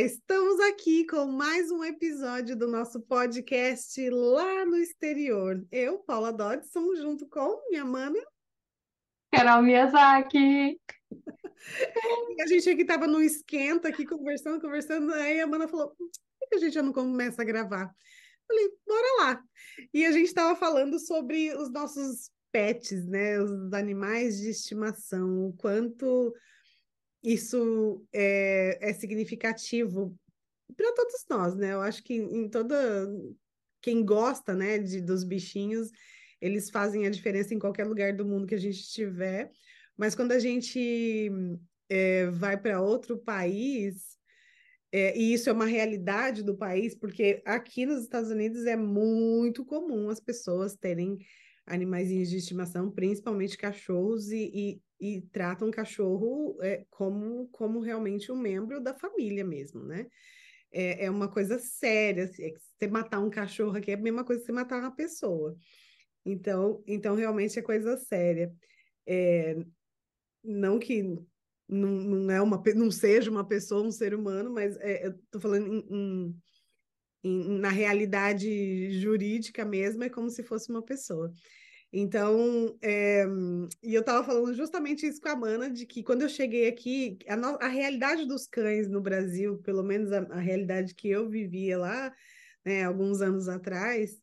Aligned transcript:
Estamos 0.00 0.60
aqui 0.60 1.04
com 1.04 1.26
mais 1.26 1.72
um 1.72 1.82
episódio 1.82 2.56
do 2.56 2.68
nosso 2.68 3.00
podcast 3.00 4.08
lá 4.10 4.64
no 4.64 4.76
exterior. 4.76 5.66
Eu, 5.72 5.98
Paula 5.98 6.32
Dodson, 6.32 6.94
junto 6.94 7.26
com 7.26 7.60
minha 7.68 7.84
mana. 7.84 8.16
Carol 9.32 9.60
Miyazaki. 9.60 10.80
E 12.38 12.42
a 12.42 12.46
gente 12.46 12.70
aqui 12.70 12.82
estava 12.82 13.08
no 13.08 13.20
esquenta, 13.20 13.88
aqui 13.88 14.06
conversando, 14.06 14.60
conversando, 14.60 15.12
aí 15.14 15.40
a 15.40 15.46
mana 15.46 15.66
falou, 15.66 15.88
por 15.88 16.48
que 16.48 16.54
a 16.54 16.58
gente 16.58 16.74
já 16.74 16.82
não 16.82 16.92
começa 16.92 17.42
a 17.42 17.44
gravar? 17.44 17.92
Falei, 18.46 18.70
bora 18.86 19.22
lá. 19.22 19.42
E 19.92 20.06
a 20.06 20.12
gente 20.12 20.26
estava 20.26 20.54
falando 20.54 21.00
sobre 21.00 21.52
os 21.56 21.68
nossos 21.72 22.30
pets, 22.52 23.04
né? 23.08 23.40
Os 23.40 23.72
animais 23.72 24.38
de 24.38 24.50
estimação, 24.50 25.48
o 25.48 25.52
quanto 25.54 26.32
isso 27.22 28.06
é, 28.12 28.90
é 28.90 28.92
significativo 28.92 30.16
para 30.76 30.92
todos 30.94 31.24
nós, 31.28 31.56
né? 31.56 31.72
Eu 31.72 31.80
acho 31.80 32.02
que 32.02 32.14
em 32.14 32.48
toda 32.48 33.08
quem 33.80 34.04
gosta, 34.04 34.54
né, 34.54 34.78
de, 34.78 35.00
dos 35.00 35.24
bichinhos, 35.24 35.90
eles 36.40 36.70
fazem 36.70 37.06
a 37.06 37.10
diferença 37.10 37.54
em 37.54 37.58
qualquer 37.58 37.84
lugar 37.84 38.12
do 38.14 38.24
mundo 38.24 38.46
que 38.46 38.54
a 38.54 38.60
gente 38.60 38.80
estiver. 38.80 39.50
Mas 39.96 40.14
quando 40.14 40.32
a 40.32 40.38
gente 40.38 41.30
é, 41.88 42.26
vai 42.26 42.56
para 42.56 42.80
outro 42.80 43.18
país, 43.18 44.16
é, 44.92 45.18
e 45.18 45.32
isso 45.34 45.50
é 45.50 45.52
uma 45.52 45.66
realidade 45.66 46.42
do 46.42 46.56
país, 46.56 46.94
porque 46.94 47.42
aqui 47.44 47.84
nos 47.84 48.02
Estados 48.02 48.30
Unidos 48.30 48.64
é 48.64 48.76
muito 48.76 49.64
comum 49.64 50.08
as 50.08 50.20
pessoas 50.20 50.76
terem 50.76 51.18
animaizinhos 51.66 52.30
de 52.30 52.38
estimação, 52.38 52.90
principalmente 52.90 53.58
cachorros, 53.58 54.30
e, 54.30 54.50
e, 54.54 54.82
e 55.00 55.20
tratam 55.32 55.68
o 55.68 55.72
cachorro 55.72 56.58
é, 56.60 56.84
como, 56.90 57.48
como 57.48 57.80
realmente 57.80 58.32
um 58.32 58.36
membro 58.36 58.80
da 58.80 58.94
família 58.94 59.44
mesmo, 59.44 59.84
né? 59.84 60.06
É, 60.70 61.06
é 61.06 61.10
uma 61.10 61.28
coisa 61.28 61.58
séria. 61.58 62.24
Assim, 62.24 62.44
é 62.44 62.52
você 62.52 62.88
matar 62.88 63.20
um 63.20 63.30
cachorro 63.30 63.76
aqui 63.76 63.90
é 63.90 63.94
a 63.94 63.98
mesma 63.98 64.24
coisa 64.24 64.40
que 64.40 64.46
você 64.46 64.52
matar 64.52 64.80
uma 64.80 64.94
pessoa. 64.94 65.56
Então, 66.24 66.82
então 66.86 67.14
realmente 67.14 67.58
é 67.58 67.62
coisa 67.62 67.96
séria. 67.96 68.52
É, 69.06 69.56
não 70.44 70.78
que 70.78 71.02
não, 71.68 71.90
não, 71.90 72.30
é 72.30 72.40
uma, 72.40 72.62
não 72.74 72.90
seja 72.90 73.30
uma 73.30 73.46
pessoa, 73.46 73.86
um 73.86 73.90
ser 73.90 74.14
humano, 74.14 74.50
mas 74.50 74.76
é, 74.78 75.06
eu 75.06 75.14
tô 75.30 75.40
falando 75.40 75.66
em, 75.90 76.34
em 77.24 77.58
na 77.58 77.68
realidade 77.68 79.00
jurídica 79.00 79.64
mesmo, 79.64 80.04
é 80.04 80.08
como 80.08 80.30
se 80.30 80.42
fosse 80.42 80.70
uma 80.70 80.82
pessoa. 80.82 81.30
Então, 81.92 82.78
é, 82.82 83.24
e 83.82 83.94
eu 83.94 84.00
estava 84.00 84.24
falando 84.24 84.52
justamente 84.54 85.06
isso 85.06 85.20
com 85.20 85.28
a 85.28 85.36
Mana, 85.36 85.70
de 85.70 85.86
que 85.86 86.02
quando 86.02 86.22
eu 86.22 86.28
cheguei 86.28 86.68
aqui, 86.68 87.18
a, 87.26 87.36
no, 87.36 87.58
a 87.60 87.68
realidade 87.68 88.26
dos 88.26 88.46
cães 88.46 88.88
no 88.88 89.00
Brasil, 89.00 89.58
pelo 89.62 89.82
menos 89.82 90.12
a, 90.12 90.18
a 90.18 90.38
realidade 90.38 90.94
que 90.94 91.08
eu 91.08 91.28
vivia 91.30 91.78
lá, 91.78 92.14
né, 92.64 92.84
alguns 92.84 93.22
anos 93.22 93.48
atrás, 93.48 94.20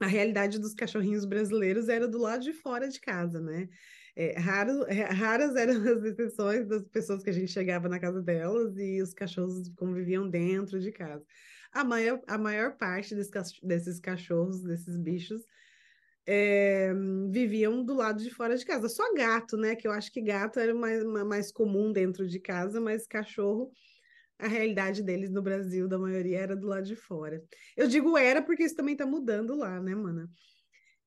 a 0.00 0.06
realidade 0.06 0.58
dos 0.58 0.72
cachorrinhos 0.74 1.24
brasileiros 1.24 1.88
era 1.88 2.06
do 2.06 2.18
lado 2.18 2.42
de 2.42 2.52
fora 2.52 2.88
de 2.88 3.00
casa, 3.00 3.40
né? 3.40 3.68
É, 4.16 4.38
raro, 4.38 4.84
é, 4.86 5.04
raras 5.04 5.56
eram 5.56 5.74
as 5.98 6.04
exceções 6.04 6.66
das 6.66 6.82
pessoas 6.88 7.22
que 7.22 7.30
a 7.30 7.32
gente 7.32 7.52
chegava 7.52 7.88
na 7.88 7.98
casa 7.98 8.22
delas 8.22 8.76
e 8.78 9.02
os 9.02 9.12
cachorros 9.12 9.68
conviviam 9.76 10.28
dentro 10.28 10.80
de 10.80 10.92
casa 10.92 11.24
a 11.72 11.84
maior, 11.84 12.20
a 12.26 12.36
maior 12.36 12.76
parte 12.76 13.14
desses, 13.14 13.60
desses 13.62 14.00
cachorros, 14.00 14.62
desses 14.62 14.96
bichos, 14.96 15.42
é, 16.32 16.92
viviam 17.28 17.84
do 17.84 17.92
lado 17.92 18.22
de 18.22 18.30
fora 18.30 18.56
de 18.56 18.64
casa. 18.64 18.88
Só 18.88 19.12
gato, 19.14 19.56
né? 19.56 19.74
Que 19.74 19.88
eu 19.88 19.90
acho 19.90 20.12
que 20.12 20.20
gato 20.22 20.60
era 20.60 20.72
mais, 20.72 21.02
mais 21.04 21.50
comum 21.50 21.92
dentro 21.92 22.24
de 22.28 22.38
casa, 22.38 22.80
mas 22.80 23.04
cachorro, 23.04 23.72
a 24.38 24.46
realidade 24.46 25.02
deles 25.02 25.28
no 25.28 25.42
Brasil, 25.42 25.88
da 25.88 25.98
maioria, 25.98 26.38
era 26.38 26.56
do 26.56 26.68
lado 26.68 26.86
de 26.86 26.94
fora. 26.94 27.42
Eu 27.76 27.88
digo 27.88 28.16
era 28.16 28.40
porque 28.40 28.62
isso 28.62 28.76
também 28.76 28.94
tá 28.94 29.04
mudando 29.04 29.56
lá, 29.56 29.80
né, 29.80 29.92
mana? 29.92 30.30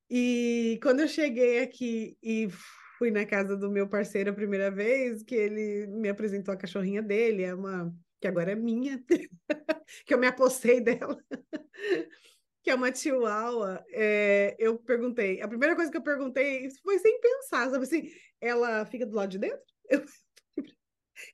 E 0.09 0.77
quando 0.83 0.99
eu 0.99 1.07
cheguei 1.07 1.59
aqui 1.61 2.17
e 2.21 2.49
fui 2.97 3.09
na 3.09 3.25
casa 3.25 3.55
do 3.55 3.71
meu 3.71 3.87
parceiro 3.87 4.29
a 4.29 4.33
primeira 4.33 4.69
vez, 4.69 5.23
que 5.23 5.35
ele 5.35 5.87
me 5.87 6.09
apresentou 6.09 6.53
a 6.53 6.57
cachorrinha 6.57 7.01
dele, 7.01 7.43
é 7.43 7.55
uma 7.55 7.95
que 8.19 8.27
agora 8.27 8.51
é 8.51 8.55
minha, 8.55 9.01
que 10.05 10.13
eu 10.13 10.17
me 10.17 10.27
apossei 10.27 10.81
dela, 10.81 11.17
que 12.63 12.69
é 12.71 12.75
uma 12.75 12.93
chihuahua, 12.93 13.83
é, 13.91 14.55
eu 14.57 14.77
perguntei, 14.79 15.41
a 15.41 15.47
primeira 15.47 15.75
coisa 15.75 15.91
que 15.91 15.97
eu 15.97 16.03
perguntei 16.03 16.69
foi 16.81 16.97
sem 16.97 17.19
pensar, 17.19 17.69
sabe 17.69 17.83
assim, 17.83 18.09
ela 18.39 18.85
fica 18.85 19.05
do 19.05 19.15
lado 19.15 19.29
de 19.29 19.39
dentro? 19.39 19.61
Eu, 19.89 20.03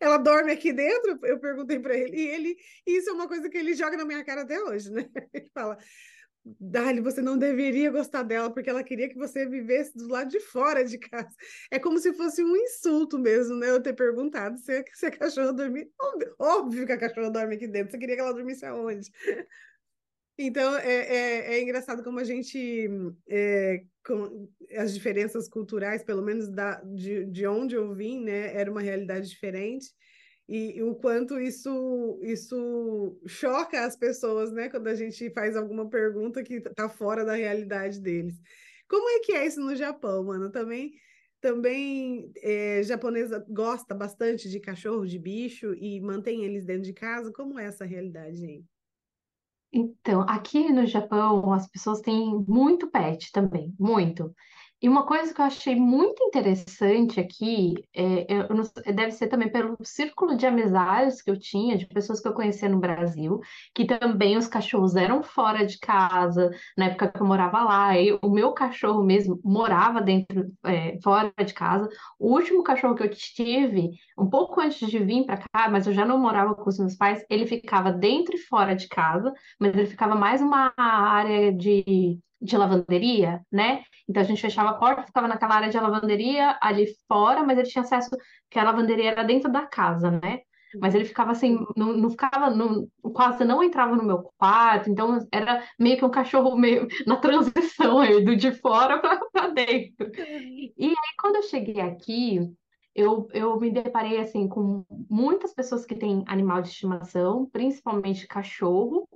ela 0.02 0.18
dorme 0.18 0.52
aqui 0.52 0.74
dentro? 0.74 1.20
Eu 1.24 1.40
perguntei 1.40 1.80
para 1.80 1.96
ele, 1.96 2.18
e 2.18 2.28
ele, 2.28 2.58
isso 2.86 3.10
é 3.10 3.14
uma 3.14 3.28
coisa 3.28 3.50
que 3.50 3.58
ele 3.58 3.74
joga 3.74 3.96
na 3.96 4.06
minha 4.06 4.24
cara 4.26 4.42
até 4.42 4.60
hoje, 4.62 4.92
né? 4.92 5.08
Ele 5.34 5.50
fala, 5.54 5.78
Dali, 6.60 7.02
você 7.02 7.22
não 7.22 7.38
deveria 7.38 7.92
gostar 7.92 8.24
dela 8.24 8.52
porque 8.52 8.70
ela 8.70 8.84
queria 8.84 9.10
que 9.10 9.16
você 9.16 9.46
vivesse 9.46 9.96
do 9.98 10.08
lado 10.08 10.30
de 10.30 10.40
fora 10.40 10.84
de 10.84 10.98
casa. 10.98 11.30
É 11.70 11.78
como 11.78 12.00
se 12.00 12.14
fosse 12.14 12.44
um 12.44 12.56
insulto 12.56 13.20
mesmo, 13.20 13.56
né? 13.56 13.70
Eu 13.70 13.82
ter 13.82 13.94
perguntado 13.94 14.58
se, 14.58 14.84
se 14.94 15.06
a 15.06 15.12
cachorra. 15.12 15.50
Óbvio, 15.52 16.36
óbvio 16.40 16.86
que 16.86 16.92
a 16.92 16.98
cachorra 16.98 17.30
dorme 17.30 17.56
aqui 17.56 17.68
dentro. 17.68 17.92
Você 17.92 17.98
queria 17.98 18.16
que 18.16 18.22
ela 18.22 18.34
dormisse 18.34 18.66
aonde? 18.66 19.12
Então, 20.42 20.78
é, 20.78 20.94
é, 20.94 21.54
é 21.56 21.62
engraçado 21.62 22.02
como 22.02 22.18
a 22.18 22.24
gente. 22.24 22.88
É, 23.28 23.84
com 24.06 24.48
as 24.78 24.94
diferenças 24.94 25.50
culturais, 25.50 26.02
pelo 26.02 26.22
menos 26.22 26.48
da, 26.50 26.82
de, 26.82 27.26
de 27.26 27.46
onde 27.46 27.76
eu 27.76 27.94
vim, 27.94 28.24
né? 28.24 28.56
Era 28.56 28.72
uma 28.72 28.80
realidade 28.80 29.28
diferente 29.30 29.94
e, 30.48 30.78
e, 30.78 30.84
o 30.84 30.96
quanto 30.96 31.38
isso 31.40 32.20
isso 32.24 33.20
choca 33.28 33.86
as 33.86 33.98
pessoas, 33.98 34.52
né? 34.54 34.70
Quando 34.70 34.88
a 34.88 34.96
gente 34.96 35.30
faz 35.32 35.58
alguma 35.58 35.90
pergunta 35.90 36.42
que 36.42 36.56
está 36.56 36.88
fora 36.88 37.26
da 37.26 37.36
realidade 37.36 38.00
deles. 38.00 38.36
Como 38.88 39.10
é 39.10 39.20
que 39.20 39.34
é 39.34 39.46
isso 39.46 39.60
no 39.60 39.76
Japão, 39.76 40.24
mano? 40.24 40.50
Também 40.50 40.94
também 41.42 42.32
é, 42.42 42.82
japonesa 42.84 43.46
gosta 43.50 43.94
bastante 43.94 44.50
de 44.50 44.60
cachorro, 44.60 45.06
de 45.06 45.20
bicho 45.20 45.74
e 45.76 46.00
mantém 46.02 46.46
eles 46.46 46.66
dentro 46.66 46.84
de 46.84 46.94
casa. 46.94 47.32
Como 47.34 47.60
é 47.60 47.66
essa 47.66 47.86
realidade 47.86 48.46
aí? 48.46 48.64
Então, 49.72 50.22
aqui 50.28 50.72
no 50.72 50.86
Japão, 50.86 51.54
as 51.54 51.68
pessoas 51.68 52.02
têm 52.02 52.44
muito 52.48 52.90
pet 52.90 53.32
também, 53.32 53.74
muito. 53.80 54.34
E 54.82 54.88
uma 54.88 55.06
coisa 55.06 55.34
que 55.34 55.42
eu 55.42 55.46
achei 55.46 55.76
muito 55.76 56.24
interessante 56.24 57.20
aqui, 57.20 57.74
é, 57.94 58.48
não, 58.48 58.64
deve 58.96 59.12
ser 59.12 59.28
também 59.28 59.52
pelo 59.52 59.78
círculo 59.84 60.38
de 60.38 60.46
amizades 60.46 61.22
que 61.22 61.30
eu 61.30 61.38
tinha, 61.38 61.78
de 61.78 61.86
pessoas 61.86 62.22
que 62.22 62.28
eu 62.28 62.34
conhecia 62.34 62.70
no 62.70 62.80
Brasil, 62.80 63.42
que 63.76 63.86
também 63.86 64.38
os 64.38 64.48
cachorros 64.48 64.96
eram 64.96 65.22
fora 65.22 65.66
de 65.66 65.78
casa, 65.80 66.50
na 66.78 66.86
época 66.86 67.12
que 67.12 67.22
eu 67.22 67.26
morava 67.28 67.62
lá, 67.62 68.00
e 68.00 68.18
o 68.22 68.30
meu 68.30 68.54
cachorro 68.54 69.04
mesmo 69.04 69.38
morava 69.44 70.02
dentro, 70.02 70.50
é, 70.66 70.98
fora 71.04 71.34
de 71.46 71.54
casa. 71.54 71.90
O 72.18 72.34
último 72.34 72.64
cachorro 72.64 72.96
que 72.96 73.04
eu 73.04 73.10
tive, 73.10 73.92
um 74.18 74.30
pouco 74.30 74.62
antes 74.62 74.88
de 74.90 75.00
vir 75.00 75.26
para 75.26 75.38
cá, 75.40 75.70
mas 75.70 75.88
eu 75.88 75.94
já 75.94 76.06
não 76.06 76.18
morava 76.18 76.56
com 76.56 76.70
os 76.70 76.80
meus 76.80 76.96
pais, 76.96 77.22
ele 77.30 77.46
ficava 77.46 77.92
dentro 77.92 78.34
e 78.36 78.40
fora 78.40 78.74
de 78.76 78.88
casa, 78.88 79.34
mas 79.60 79.76
ele 79.76 79.88
ficava 79.88 80.16
mais 80.16 80.42
uma 80.42 80.74
área 80.78 81.52
de 81.52 82.18
de 82.42 82.58
lavanderia, 82.58 83.42
né? 83.52 83.84
Então 84.08 84.22
a 84.22 84.26
gente 84.26 84.42
fechava 84.42 84.70
a 84.70 84.74
porta, 84.74 85.04
ficava 85.04 85.28
naquela 85.28 85.56
área 85.56 85.70
de 85.70 85.80
lavanderia 85.80 86.58
ali 86.62 86.88
fora, 87.08 87.44
mas 87.44 87.58
ele 87.58 87.68
tinha 87.68 87.84
acesso, 87.84 88.10
que 88.50 88.60
a 88.60 88.64
lavanderia 88.64 89.12
era 89.12 89.24
dentro 89.24 89.52
da 89.52 89.66
casa, 89.66 90.12
né? 90.12 90.40
Mas 90.80 90.94
ele 90.94 91.06
ficava 91.06 91.32
assim, 91.32 91.58
não, 91.76 91.98
não 91.98 92.10
ficava, 92.12 92.50
não, 92.50 92.88
quase 93.14 93.44
não 93.44 93.64
entrava 93.64 93.96
no 93.96 94.04
meu 94.04 94.22
quarto, 94.38 94.90
então 94.90 95.18
era 95.32 95.64
meio 95.80 95.98
que 95.98 96.06
um 96.06 96.12
cachorro 96.12 96.56
meio 96.56 96.88
na 97.08 97.18
transição 97.18 98.00
aí, 98.00 98.24
do 98.24 98.36
de 98.36 98.52
fora 98.52 99.00
para 99.00 99.48
dentro. 99.50 100.12
E 100.16 100.74
aí, 100.88 100.96
quando 101.20 101.38
eu 101.38 101.44
cheguei 101.44 101.82
aqui, 101.82 102.40
eu, 102.94 103.28
eu 103.34 103.60
me 103.60 103.72
deparei 103.72 104.20
assim 104.20 104.48
com 104.48 104.86
muitas 105.10 105.54
pessoas 105.54 105.86
que 105.86 105.96
têm 105.96 106.24
animal 106.28 106.62
de 106.62 106.70
estimação, 106.70 107.50
principalmente 107.50 108.28
cachorro, 108.28 109.08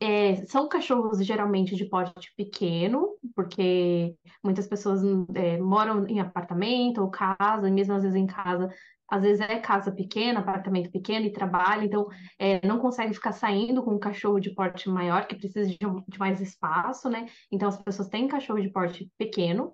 é, 0.00 0.36
são 0.46 0.66
cachorros 0.68 1.24
geralmente 1.24 1.76
de 1.76 1.88
porte 1.88 2.32
pequeno, 2.34 3.16
porque 3.36 4.14
muitas 4.42 4.66
pessoas 4.66 5.02
é, 5.34 5.58
moram 5.58 6.06
em 6.06 6.18
apartamento 6.20 7.02
ou 7.02 7.10
casa, 7.10 7.68
e 7.68 7.70
mesmo 7.70 7.94
às 7.94 8.02
vezes 8.02 8.16
em 8.16 8.26
casa, 8.26 8.68
às 9.06 9.22
vezes 9.22 9.40
é 9.40 9.58
casa 9.58 9.92
pequena, 9.92 10.40
apartamento 10.40 10.90
pequeno 10.90 11.26
e 11.26 11.32
trabalha, 11.32 11.84
então 11.84 12.06
é, 12.38 12.66
não 12.66 12.78
consegue 12.78 13.12
ficar 13.12 13.32
saindo 13.32 13.82
com 13.82 13.94
um 13.94 13.98
cachorro 13.98 14.40
de 14.40 14.54
porte 14.54 14.88
maior, 14.88 15.26
que 15.26 15.36
precisa 15.36 15.68
de, 15.68 15.76
de 16.08 16.18
mais 16.18 16.40
espaço, 16.40 17.10
né? 17.10 17.26
Então 17.52 17.68
as 17.68 17.82
pessoas 17.82 18.08
têm 18.08 18.26
cachorro 18.26 18.60
de 18.60 18.70
porte 18.70 19.10
pequeno. 19.18 19.72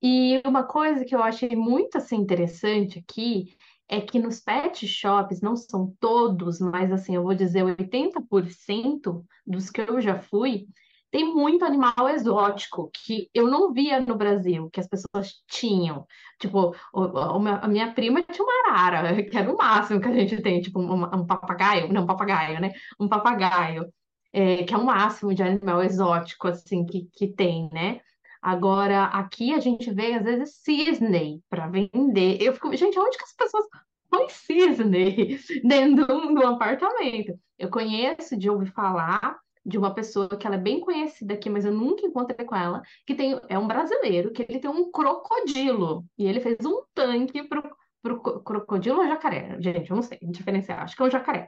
E 0.00 0.40
uma 0.46 0.64
coisa 0.64 1.04
que 1.04 1.14
eu 1.14 1.22
achei 1.22 1.54
muito 1.54 1.96
assim, 1.96 2.16
interessante 2.16 2.98
aqui 2.98 3.56
é 3.88 4.00
que 4.00 4.18
nos 4.18 4.40
pet 4.40 4.86
shops, 4.86 5.40
não 5.40 5.56
são 5.56 5.94
todos, 6.00 6.60
mas 6.60 6.90
assim, 6.92 7.14
eu 7.16 7.22
vou 7.22 7.34
dizer 7.34 7.64
80% 7.64 9.24
dos 9.46 9.70
que 9.70 9.80
eu 9.82 10.00
já 10.00 10.18
fui, 10.18 10.66
tem 11.12 11.32
muito 11.32 11.62
animal 11.62 12.08
exótico 12.08 12.90
que 12.90 13.28
eu 13.34 13.46
não 13.46 13.70
via 13.70 14.00
no 14.00 14.16
Brasil, 14.16 14.70
que 14.70 14.80
as 14.80 14.88
pessoas 14.88 15.34
tinham. 15.46 16.06
Tipo, 16.40 16.74
a 16.94 17.68
minha 17.68 17.92
prima 17.92 18.22
tinha 18.22 18.42
uma 18.42 18.70
arara, 18.72 19.22
que 19.22 19.36
era 19.36 19.52
o 19.52 19.56
máximo 19.56 20.00
que 20.00 20.08
a 20.08 20.12
gente 20.12 20.40
tem, 20.40 20.62
tipo, 20.62 20.80
um, 20.80 21.26
papagaio, 21.26 21.92
não, 21.92 22.04
um 22.04 22.06
papagaio, 22.06 22.58
né? 22.60 22.72
Um 22.98 23.08
papagaio, 23.08 23.92
é, 24.32 24.64
que 24.64 24.72
é 24.72 24.78
o 24.78 24.86
máximo 24.86 25.34
de 25.34 25.42
animal 25.42 25.82
exótico, 25.82 26.48
assim, 26.48 26.86
que, 26.86 27.06
que 27.12 27.28
tem, 27.28 27.68
né? 27.70 28.00
Agora, 28.42 29.04
aqui 29.04 29.54
a 29.54 29.60
gente 29.60 29.88
vê, 29.92 30.14
às 30.14 30.24
vezes, 30.24 30.56
cisne 30.56 31.40
para 31.48 31.68
vender. 31.68 32.42
Eu 32.42 32.52
fico, 32.52 32.74
gente, 32.74 32.98
onde 32.98 33.16
que 33.16 33.22
as 33.22 33.32
pessoas 33.32 33.64
põem 34.10 34.28
cisne 34.28 35.38
dentro 35.62 36.06
de 36.06 36.12
um, 36.12 36.48
apartamento? 36.48 37.38
Eu 37.56 37.70
conheço 37.70 38.36
de 38.36 38.50
ouvir 38.50 38.72
falar 38.72 39.38
de 39.64 39.78
uma 39.78 39.94
pessoa 39.94 40.28
que 40.28 40.44
ela 40.44 40.56
é 40.56 40.58
bem 40.58 40.80
conhecida 40.80 41.34
aqui, 41.34 41.48
mas 41.48 41.64
eu 41.64 41.72
nunca 41.72 42.04
encontrei 42.04 42.44
com 42.44 42.56
ela, 42.56 42.82
que 43.06 43.14
tem, 43.14 43.40
é 43.48 43.56
um 43.56 43.68
brasileiro, 43.68 44.32
que 44.32 44.42
ele 44.42 44.58
tem 44.58 44.68
um 44.68 44.90
crocodilo, 44.90 46.04
e 46.18 46.26
ele 46.26 46.40
fez 46.40 46.56
um 46.66 46.82
tanque 46.92 47.44
pro, 47.44 47.62
pro 48.02 48.42
crocodilo 48.42 48.98
ou 48.98 49.06
jacaré? 49.06 49.56
Gente, 49.60 49.88
eu 49.88 49.94
não 49.94 50.02
sei 50.02 50.18
diferenciar, 50.20 50.82
acho 50.82 50.96
que 50.96 51.02
é 51.02 51.06
um 51.06 51.10
jacaré. 51.10 51.46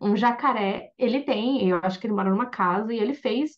Um 0.00 0.16
jacaré, 0.16 0.90
ele 0.98 1.22
tem, 1.22 1.68
eu 1.68 1.78
acho 1.80 2.00
que 2.00 2.08
ele 2.08 2.14
mora 2.14 2.30
numa 2.30 2.46
casa, 2.46 2.92
e 2.92 2.98
ele 2.98 3.14
fez 3.14 3.52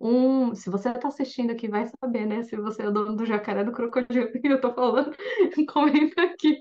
um. 0.00 0.54
Se 0.54 0.70
você 0.70 0.90
está 0.90 1.08
assistindo 1.08 1.50
aqui, 1.50 1.68
vai 1.68 1.86
saber, 2.00 2.26
né? 2.26 2.42
Se 2.42 2.56
você 2.56 2.82
é 2.82 2.88
o 2.88 2.92
dono 2.92 3.14
do 3.16 3.26
jacaré 3.26 3.64
do 3.64 3.72
crocodilo 3.72 4.30
que 4.32 4.40
eu 4.48 4.60
tô 4.60 4.72
falando, 4.72 5.14
comenta 5.72 6.22
aqui. 6.22 6.58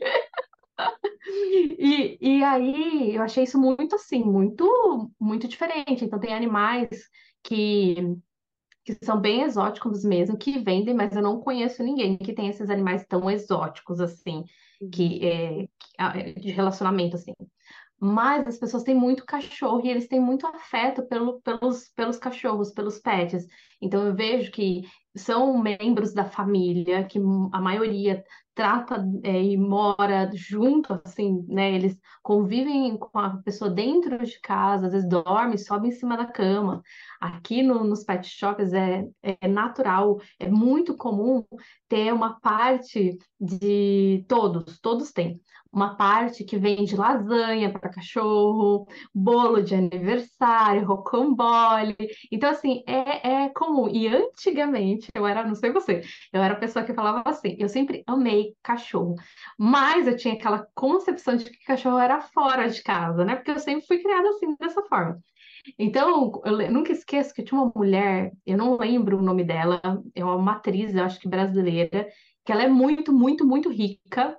E, 1.78 2.18
e 2.22 2.44
aí 2.44 3.16
eu 3.16 3.22
achei 3.22 3.44
isso 3.44 3.60
muito 3.60 3.96
assim, 3.96 4.24
muito, 4.24 5.12
muito 5.20 5.48
diferente. 5.48 6.06
Então 6.06 6.20
tem 6.20 6.34
animais 6.34 6.90
que, 7.44 7.96
que 8.84 8.98
são 9.04 9.20
bem 9.20 9.44
exóticos 9.44 10.04
mesmo, 10.04 10.38
que 10.38 10.60
vendem, 10.60 10.94
mas 10.94 11.16
eu 11.16 11.22
não 11.22 11.40
conheço 11.40 11.84
ninguém 11.84 12.18
que 12.18 12.34
tem 12.34 12.48
esses 12.48 12.70
animais 12.70 13.06
tão 13.08 13.30
exóticos 13.30 14.00
assim, 14.00 14.44
que 14.92 15.26
é, 15.26 16.34
de 16.34 16.52
relacionamento 16.52 17.16
assim. 17.16 17.34
Mas 18.00 18.48
as 18.48 18.58
pessoas 18.58 18.84
têm 18.84 18.96
muito 18.96 19.26
cachorro 19.26 19.82
e 19.86 19.90
eles 19.90 20.08
têm 20.08 20.20
muito 20.20 20.48
afeto 20.48 21.06
pelo, 21.08 21.42
pelos, 21.42 21.90
pelos 21.96 22.18
cachorros, 22.18 22.72
pelos 22.72 23.00
pets. 23.00 23.46
Então 23.82 24.06
eu 24.06 24.16
vejo 24.16 24.52
que 24.52 24.82
são 25.16 25.58
membros 25.58 26.14
da 26.14 26.24
família, 26.24 27.06
que 27.06 27.20
a 27.52 27.60
maioria 27.60 28.24
trata 28.54 29.06
é, 29.24 29.42
e 29.42 29.58
mora 29.58 30.30
junto, 30.34 31.00
assim, 31.06 31.44
né? 31.48 31.74
Eles 31.74 31.98
convivem 32.22 32.98
com 32.98 33.18
a 33.18 33.38
pessoa 33.42 33.70
dentro 33.70 34.18
de 34.24 34.40
casa, 34.42 34.88
às 34.88 34.92
vezes 34.94 35.08
dorme, 35.10 35.58
sobe 35.58 35.88
em 35.88 35.92
cima 35.92 36.18
da 36.18 36.26
cama. 36.26 36.82
Aqui 37.20 37.62
no, 37.62 37.84
nos 37.84 38.04
pet 38.04 38.28
shops 38.28 38.74
é, 38.74 39.06
é 39.22 39.48
natural, 39.48 40.20
é 40.40 40.50
muito 40.50 40.96
comum 40.96 41.44
ter 41.88 42.14
uma 42.14 42.40
parte 42.40 43.18
de 43.40 44.24
todos, 44.28 44.80
todos 44.80 45.12
têm 45.12 45.42
uma 45.72 45.96
parte 45.96 46.44
que 46.44 46.58
vende 46.58 46.96
lasanha 46.96 47.72
para 47.72 47.90
cachorro, 47.90 48.88
bolo 49.14 49.62
de 49.62 49.76
aniversário, 49.76 50.86
rocambole. 50.86 51.96
Então, 52.32 52.50
assim, 52.50 52.84
é, 52.88 53.46
é 53.46 53.50
comum. 53.50 53.88
E 53.88 54.08
antigamente, 54.08 55.08
eu 55.14 55.26
era, 55.28 55.46
não 55.46 55.56
sei 55.56 55.72
você, 55.72 56.02
eu 56.34 56.42
era 56.42 56.54
a 56.56 56.60
pessoa 56.60 56.84
que 56.84 56.94
falava 56.94 57.24
assim, 57.26 57.56
eu 57.60 57.70
sempre 57.70 58.04
amei 58.08 58.56
cachorro, 58.64 59.16
mas 59.58 60.08
eu 60.08 60.16
tinha 60.16 60.34
aquela 60.34 60.68
concepção 60.74 61.36
de 61.36 61.46
que 61.46 61.64
cachorro 61.66 62.00
era 62.00 62.22
fora 62.22 62.68
de 62.68 62.82
casa, 62.82 63.24
né? 63.24 63.36
Porque 63.36 63.52
eu 63.52 63.60
sempre 63.60 63.86
fui 63.86 64.00
criada 64.00 64.30
assim, 64.30 64.56
dessa 64.60 64.82
forma. 64.84 65.20
Então, 65.78 66.32
eu 66.46 66.72
nunca 66.72 66.92
esqueço 66.92 67.34
que 67.34 67.44
tinha 67.44 67.60
uma 67.60 67.72
mulher, 67.76 68.32
eu 68.46 68.58
não 68.58 68.78
lembro 68.78 69.18
o 69.18 69.22
nome 69.22 69.44
dela, 69.44 69.82
é 70.16 70.24
uma 70.24 70.54
atriz, 70.54 70.94
eu 70.96 71.04
acho 71.04 71.20
que 71.20 71.28
brasileira, 71.30 72.08
que 72.46 72.52
ela 72.52 72.64
é 72.64 72.68
muito, 72.68 73.14
muito, 73.14 73.46
muito 73.46 73.70
rica, 73.70 74.38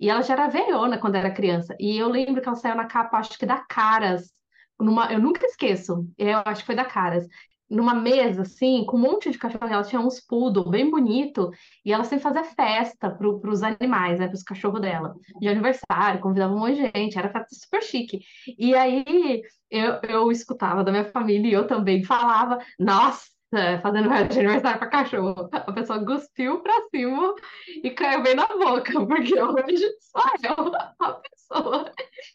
e 0.00 0.08
ela 0.10 0.22
já 0.22 0.34
era 0.34 0.48
velhona 0.48 0.98
quando 0.98 1.16
era 1.16 1.30
criança. 1.32 1.74
E 1.80 1.96
eu 1.98 2.08
lembro 2.08 2.40
que 2.42 2.48
ela 2.48 2.56
saiu 2.56 2.76
na 2.76 2.86
capa, 2.86 3.18
acho 3.18 3.38
que 3.38 3.46
da 3.46 3.58
Caras. 3.68 4.32
Numa, 4.80 5.12
eu 5.12 5.20
nunca 5.20 5.44
esqueço. 5.46 6.06
Eu 6.16 6.40
acho 6.44 6.60
que 6.62 6.66
foi 6.66 6.74
da 6.76 6.84
Caras. 6.84 7.26
Numa 7.68 7.94
mesa, 7.94 8.42
assim, 8.42 8.84
com 8.86 8.96
um 8.96 9.00
monte 9.00 9.30
de 9.30 9.38
cachorro. 9.38 9.66
Ela 9.66 9.82
tinha 9.82 10.00
uns 10.00 10.20
poodle 10.20 10.70
bem 10.70 10.90
bonito. 10.90 11.50
E 11.84 11.92
ela 11.92 12.04
sempre 12.04 12.22
fazia 12.22 12.44
festa 12.44 13.10
para 13.10 13.28
os 13.28 13.62
animais, 13.62 14.18
né? 14.18 14.26
Para 14.26 14.34
os 14.34 14.42
cachorros 14.42 14.80
dela. 14.80 15.14
De 15.40 15.48
aniversário, 15.48 16.20
convidava 16.20 16.54
um 16.54 16.58
monte 16.58 16.76
de 16.76 16.90
gente. 16.94 17.18
Era 17.18 17.32
super 17.50 17.82
chique. 17.82 18.20
E 18.58 18.74
aí 18.74 19.42
eu, 19.70 20.00
eu 20.08 20.32
escutava 20.32 20.82
da 20.82 20.90
minha 20.90 21.04
família 21.10 21.48
e 21.48 21.52
eu 21.52 21.66
também 21.66 22.02
falava: 22.04 22.58
Nossa! 22.78 23.37
É, 23.52 23.78
fazendo 23.78 24.08
festa 24.08 24.28
de 24.28 24.40
aniversário 24.40 24.78
para 24.78 24.88
cachorro. 24.88 25.48
A 25.52 25.72
pessoa 25.72 26.04
cuspiu 26.04 26.60
para 26.60 26.88
cima 26.90 27.34
e 27.82 27.90
caiu 27.90 28.22
bem 28.22 28.34
na 28.34 28.46
boca, 28.46 28.92
porque 29.06 29.40
hoje 29.40 29.88
sou 30.00 30.22
eu 30.44 30.72
a 30.98 31.12
pessoa 31.14 31.90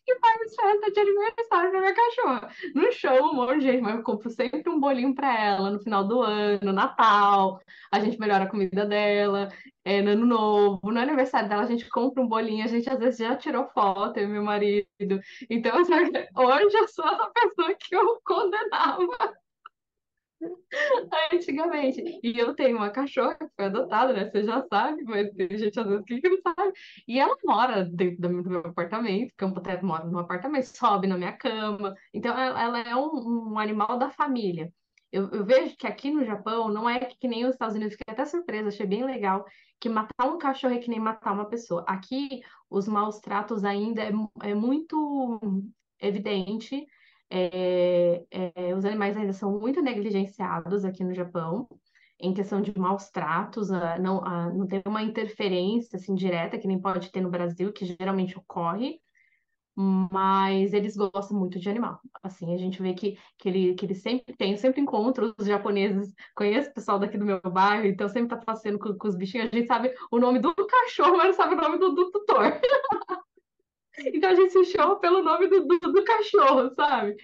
que 0.06 0.16
faz 0.20 0.56
festa 0.56 0.92
de 0.92 1.00
aniversário 1.00 1.72
para 1.72 1.80
minha 1.80 1.94
cachorra. 1.94 2.50
No 2.74 2.92
show, 2.92 3.32
um 3.32 3.36
monte 3.36 3.60
de 3.60 3.62
gente, 3.62 3.82
mas 3.82 3.96
eu 3.96 4.04
compro 4.04 4.30
sempre 4.30 4.68
um 4.70 4.80
bolinho 4.80 5.14
para 5.14 5.40
ela 5.40 5.70
no 5.70 5.80
final 5.80 6.08
do 6.08 6.22
ano, 6.22 6.74
Natal, 6.74 7.60
a 7.92 8.00
gente 8.00 8.20
melhora 8.20 8.46
a 8.46 8.50
comida 8.50 8.86
dela, 8.86 9.50
é, 9.86 10.02
no 10.02 10.12
ano 10.12 10.26
novo, 10.26 10.92
no 10.92 11.00
aniversário 11.00 11.48
dela 11.48 11.64
a 11.64 11.68
gente 11.68 11.88
compra 11.90 12.24
um 12.24 12.28
bolinho, 12.28 12.64
a 12.64 12.68
gente 12.68 12.90
às 12.90 12.98
vezes 12.98 13.20
já 13.20 13.36
tirou 13.36 13.68
foto, 13.68 14.18
eu 14.18 14.24
e 14.24 14.28
meu 14.28 14.44
marido. 14.44 14.88
Então, 15.50 15.76
hoje 16.36 16.78
eu 16.78 16.88
sou 16.88 17.06
essa 17.06 17.30
pessoa 17.30 17.76
que 17.76 17.96
eu 17.96 18.20
condenava 18.24 19.43
Antigamente. 21.34 22.20
E 22.24 22.38
eu 22.38 22.54
tenho 22.56 22.78
uma 22.78 22.90
cachorra 22.90 23.36
que 23.36 23.48
foi 23.56 23.66
adotada, 23.66 24.14
né? 24.14 24.30
Você 24.30 24.44
já 24.44 24.66
sabe, 24.68 25.04
mas 25.04 25.30
tem 25.32 25.58
gente 25.58 25.80
às 25.80 25.88
vezes 25.88 26.06
que 26.06 26.30
não 26.30 26.38
sabe. 26.42 26.74
E 27.08 27.20
ela 27.20 27.36
mora 27.46 27.86
dentro 27.86 28.22
do 28.22 28.50
meu 28.50 28.60
apartamento, 28.60 29.34
eu 29.40 29.48
até 29.50 29.82
moro 29.82 30.10
no 30.10 30.20
apartamento, 30.20 30.66
sobe 30.66 31.08
na 31.08 31.18
minha 31.18 31.34
cama. 31.34 31.96
Então, 32.14 32.38
ela 32.38 32.80
é 32.80 32.96
um, 32.96 33.52
um 33.54 33.60
animal 33.60 33.98
da 33.98 34.10
família. 34.10 34.72
Eu, 35.12 35.30
eu, 35.30 35.46
vejo 35.46 35.78
que 35.78 35.86
aqui 35.86 36.10
no 36.10 36.26
Japão 36.26 36.70
não 36.70 36.90
é 36.90 37.00
que 37.00 37.28
nem 37.28 37.46
os 37.46 37.52
Estados 37.52 37.76
Unidos, 37.76 37.94
fiquei 37.94 38.12
até 38.12 38.26
surpresa, 38.26 38.70
achei 38.70 38.88
bem 38.88 39.06
legal, 39.06 39.46
que 39.80 39.88
matar 39.88 40.26
um 40.26 40.40
cachorro 40.40 40.74
é 40.74 40.80
que 40.80 40.90
nem 40.90 41.00
matar 41.00 41.34
uma 41.34 41.46
pessoa. 41.46 41.86
Aqui, 41.88 42.42
os 42.68 42.88
maus 42.88 43.20
tratos 43.20 43.64
ainda 43.64 44.02
é, 44.02 44.12
é 44.42 44.56
muito 44.56 45.40
evidente 46.00 46.88
é, 47.36 48.26
é, 48.30 48.76
os 48.76 48.86
animais 48.86 49.18
ainda 49.18 49.34
são 49.34 49.60
muito 49.60 49.82
negligenciados 49.82 50.86
aqui 50.86 51.04
no 51.04 51.16
Japão, 51.16 51.68
em 52.20 52.32
questão 52.32 52.62
de 52.62 52.78
maus 52.78 53.10
tratos, 53.10 53.72
a, 53.72 53.98
não, 53.98 54.24
a, 54.24 54.54
não 54.54 54.68
tem 54.68 54.84
uma 54.86 55.02
interferência 55.02 55.98
assim, 55.98 56.14
direta, 56.14 56.60
que 56.60 56.68
nem 56.68 56.80
pode 56.80 57.12
ter 57.12 57.22
no 57.22 57.32
Brasil, 57.32 57.74
que 57.74 57.86
geralmente 57.86 58.38
ocorre, 58.38 59.00
mas 59.76 60.74
eles 60.74 60.96
gostam 60.96 61.36
muito 61.36 61.60
de 61.60 61.68
animal. 61.68 62.00
Assim, 62.22 62.54
a 62.54 62.58
gente 62.58 62.80
vê 62.80 62.94
que, 62.94 63.18
que, 63.40 63.50
ele, 63.50 63.74
que 63.74 63.88
ele 63.88 63.96
sempre 63.96 64.36
tem, 64.38 64.56
sempre 64.56 64.80
encontra 64.82 65.34
os 65.36 65.48
japoneses, 65.48 66.14
conheço 66.36 66.70
o 66.70 66.74
pessoal 66.76 67.00
daqui 67.00 67.18
do 67.18 67.26
meu 67.26 67.42
bairro, 67.42 67.88
então 67.88 68.08
sempre 68.08 68.38
tá 68.38 68.46
passeando 68.46 68.78
com, 68.78 68.94
com 68.94 69.08
os 69.08 69.16
bichinhos, 69.16 69.50
a 69.52 69.56
gente 69.56 69.68
sabe 69.68 69.92
o 70.12 70.20
nome 70.20 70.38
do 70.38 70.54
cachorro, 70.70 71.18
mas 71.18 71.30
não 71.30 71.34
sabe 71.34 71.56
o 71.56 71.58
nome 71.58 71.80
do, 71.80 71.96
do 71.96 72.12
tutor. 72.12 72.62
Então 74.00 74.30
a 74.30 74.36
gente 74.36 74.52
se 74.52 74.66
chama 74.66 75.00
pelo 75.00 75.24
nome 75.24 75.48
do, 75.48 75.66
do, 75.66 75.80
do 75.80 76.04
cachorro, 76.04 76.74
sabe? 76.76 77.16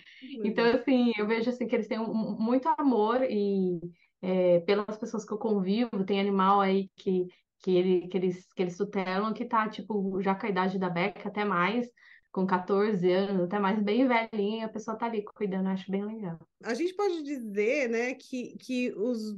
Então, 0.44 0.66
assim, 0.66 1.12
eu 1.18 1.26
vejo 1.26 1.50
assim 1.50 1.68
que 1.68 1.76
eles 1.76 1.88
têm 1.88 2.00
um, 2.00 2.14
muito 2.40 2.68
amor 2.78 3.24
e 3.24 3.80
é, 4.22 4.60
pelas 4.62 4.98
pessoas 4.98 5.26
que 5.26 5.34
eu 5.34 5.38
convivo, 5.38 6.04
tem 6.06 6.20
animal 6.20 6.60
aí 6.62 6.90
que, 6.96 7.26
que, 7.60 7.76
ele, 7.76 8.08
que, 8.08 8.18
eles, 8.18 8.54
que 8.54 8.62
eles 8.62 8.78
tutelam 8.78 9.34
que 9.34 9.46
tá, 9.46 9.68
tipo, 9.68 10.22
já 10.22 10.36
com 10.36 10.46
a 10.46 10.50
idade 10.50 10.78
da 10.78 10.90
Beca, 10.90 11.28
até 11.30 11.44
mais, 11.44 11.88
com 12.32 12.46
14 12.46 13.12
anos, 13.12 13.46
até 13.46 13.58
mais 13.58 13.82
bem 13.82 14.08
velhinha, 14.08 14.66
a 14.66 14.70
pessoa 14.70 14.98
tá 14.98 15.08
ali 15.08 15.24
cuidando, 15.24 15.68
acho 15.68 15.90
bem 15.90 16.06
legal. 16.06 16.38
A 16.64 16.74
gente 16.74 16.94
pode 16.94 17.24
dizer, 17.24 17.90
né, 17.90 18.14
que, 18.14 18.56
que 18.60 18.94
os 18.94 19.36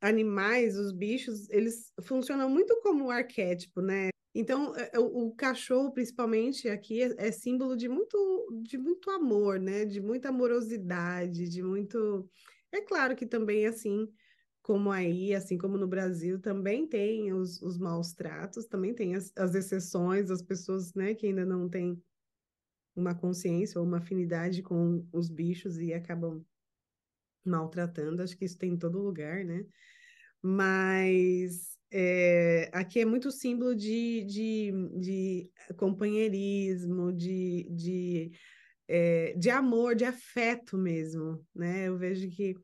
animais, 0.00 0.76
os 0.76 0.92
bichos, 0.92 1.48
eles 1.50 1.92
funcionam 2.02 2.48
muito 2.48 2.80
como 2.82 3.06
um 3.06 3.10
arquétipo, 3.10 3.80
né? 3.80 4.10
Então, 4.34 4.74
é, 4.76 4.90
é, 4.94 4.98
o, 4.98 5.32
cachorro, 5.32 5.92
principalmente 5.92 6.68
aqui, 6.68 7.02
é, 7.02 7.14
é, 7.18 7.32
símbolo 7.32 7.76
de 7.76 7.88
muito, 7.88 8.60
de 8.62 8.78
muito 8.78 9.10
amor, 9.10 9.58
né? 9.58 9.84
De 9.84 10.00
muita 10.00 10.28
amorosidade, 10.28 11.48
de 11.48 11.62
muito. 11.62 12.28
É 12.72 12.80
claro 12.80 13.16
que 13.16 13.26
também, 13.26 13.66
assim 13.66 14.08
como 14.62 14.90
aí, 14.92 15.34
assim 15.34 15.58
como 15.58 15.76
no 15.76 15.88
Brasil, 15.88 16.40
também 16.40 16.86
tem 16.86 17.32
os, 17.32 17.60
os 17.62 17.78
maus 17.78 18.12
tratos, 18.12 18.66
também 18.66 18.94
tem 18.94 19.14
as, 19.16 19.32
as 19.36 19.54
exceções, 19.54 20.30
as 20.30 20.42
pessoas, 20.42 20.94
né, 20.94 21.14
que 21.14 21.26
ainda 21.26 21.44
não 21.46 21.68
têm 21.68 22.00
uma 22.94 23.14
consciência 23.14 23.80
ou 23.80 23.86
uma 23.86 23.98
afinidade 23.98 24.62
com 24.62 25.04
os 25.12 25.28
bichos 25.28 25.78
e 25.78 25.92
acabam 25.92 26.44
maltratando. 27.44 28.22
Acho 28.22 28.36
que 28.36 28.44
isso 28.44 28.58
tem 28.58 28.74
em 28.74 28.78
todo 28.78 29.02
lugar, 29.02 29.44
né? 29.44 29.64
Mas 30.42 31.79
é, 31.90 32.70
aqui 32.72 33.00
é 33.00 33.04
muito 33.04 33.30
símbolo 33.30 33.74
de, 33.74 34.24
de, 34.24 34.72
de 35.00 35.50
companheirismo, 35.76 37.12
de, 37.12 37.66
de, 37.70 38.30
é, 38.86 39.34
de 39.36 39.50
amor, 39.50 39.94
de 39.94 40.04
afeto 40.04 40.78
mesmo, 40.78 41.44
né? 41.54 41.88
Eu 41.88 41.98
vejo 41.98 42.28
que 42.30 42.54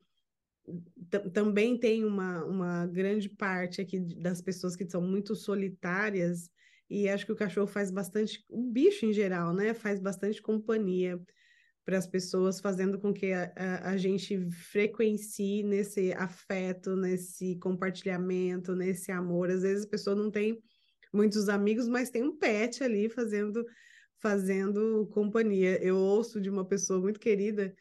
também 1.32 1.78
tem 1.78 2.04
uma, 2.04 2.44
uma 2.44 2.86
grande 2.86 3.28
parte 3.28 3.80
aqui 3.80 4.00
das 4.00 4.40
pessoas 4.40 4.74
que 4.74 4.88
são 4.88 5.00
muito 5.00 5.34
solitárias, 5.34 6.50
e 6.88 7.08
acho 7.08 7.26
que 7.26 7.32
o 7.32 7.36
cachorro 7.36 7.66
faz 7.66 7.90
bastante, 7.90 8.44
o 8.48 8.62
bicho 8.62 9.06
em 9.06 9.12
geral, 9.12 9.52
né? 9.52 9.74
Faz 9.74 10.00
bastante 10.00 10.40
companhia 10.40 11.20
para 11.86 11.98
as 11.98 12.06
pessoas, 12.06 12.58
fazendo 12.60 12.98
com 12.98 13.14
que 13.14 13.32
a, 13.32 13.52
a, 13.54 13.90
a, 13.90 13.96
gente 13.96 14.50
frequencie 14.50 15.62
nesse 15.62 16.12
afeto, 16.14 16.96
nesse 16.96 17.54
compartilhamento, 17.60 18.74
nesse 18.74 19.12
amor. 19.12 19.50
Às 19.50 19.62
vezes 19.62 19.86
a 19.86 19.88
pessoa 19.88 20.16
não 20.16 20.28
tem 20.28 20.60
muitos 21.12 21.48
amigos, 21.48 21.86
mas 21.86 22.10
tem 22.10 22.24
um 22.24 22.36
pet 22.36 22.82
ali 22.82 23.08
fazendo 23.08 23.64
fazendo 24.18 25.06
companhia. 25.12 25.80
Eu 25.80 25.96
ouço 25.96 26.40
de 26.40 26.50
uma 26.50 26.64
pessoa 26.64 26.98
muito 27.00 27.20
querida 27.20 27.72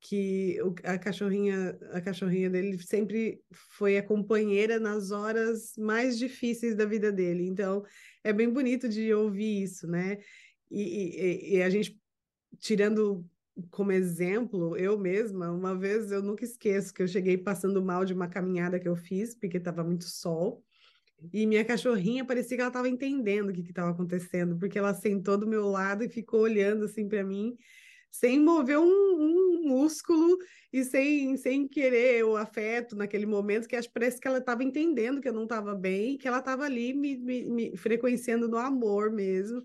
que 0.00 0.58
a 0.84 0.96
cachorrinha, 0.96 1.76
a 1.92 2.00
cachorrinha 2.00 2.48
dele 2.48 2.78
sempre 2.78 3.42
foi 3.50 3.98
a 3.98 4.02
companheira 4.02 4.78
nas 4.78 5.10
horas 5.10 5.74
mais 5.76 6.16
difíceis 6.18 6.74
da 6.74 6.86
vida 6.86 7.12
dele. 7.12 7.46
Então, 7.46 7.84
é 8.24 8.32
bem 8.32 8.48
bonito 8.48 8.88
de 8.88 9.12
ouvir 9.12 9.64
isso, 9.64 9.86
né? 9.86 10.18
E, 10.70 10.82
e, 10.82 11.56
e 11.56 11.62
a 11.62 11.68
gente, 11.68 12.00
tirando 12.58 13.24
como 13.70 13.90
exemplo, 13.92 14.76
eu 14.76 14.98
mesma, 14.98 15.50
uma 15.50 15.74
vez 15.74 16.12
eu 16.12 16.22
nunca 16.22 16.44
esqueço 16.44 16.92
que 16.92 17.02
eu 17.02 17.08
cheguei 17.08 17.38
passando 17.38 17.82
mal 17.82 18.04
de 18.04 18.12
uma 18.12 18.28
caminhada 18.28 18.78
que 18.78 18.88
eu 18.88 18.96
fiz, 18.96 19.34
porque 19.34 19.56
estava 19.56 19.82
muito 19.82 20.04
sol, 20.04 20.62
e 21.32 21.46
minha 21.46 21.64
cachorrinha 21.64 22.24
parecia 22.24 22.56
que 22.56 22.60
ela 22.60 22.68
estava 22.68 22.88
entendendo 22.88 23.48
o 23.48 23.52
que 23.52 23.62
estava 23.62 23.90
acontecendo, 23.90 24.58
porque 24.58 24.78
ela 24.78 24.92
sentou 24.92 25.38
do 25.38 25.46
meu 25.46 25.66
lado 25.68 26.04
e 26.04 26.08
ficou 26.08 26.40
olhando 26.40 26.84
assim 26.84 27.08
para 27.08 27.24
mim 27.24 27.56
sem 28.10 28.40
mover 28.40 28.78
um, 28.78 28.84
um, 28.84 29.62
músculo 29.68 30.38
e 30.72 30.84
sem, 30.84 31.36
sem 31.36 31.68
querer 31.68 32.24
o 32.24 32.36
afeto 32.36 32.96
naquele 32.96 33.26
momento, 33.26 33.68
que 33.68 33.76
acho 33.76 33.90
parece 33.92 34.18
que 34.18 34.26
ela 34.26 34.38
estava 34.38 34.64
entendendo 34.64 35.20
que 35.20 35.28
eu 35.28 35.34
não 35.34 35.42
estava 35.42 35.74
bem, 35.74 36.16
que 36.16 36.26
ela 36.26 36.38
estava 36.38 36.64
ali 36.64 36.94
me, 36.94 37.16
me, 37.18 37.44
me 37.44 37.76
frequenciando 37.76 38.48
no 38.48 38.56
amor 38.56 39.10
mesmo, 39.10 39.62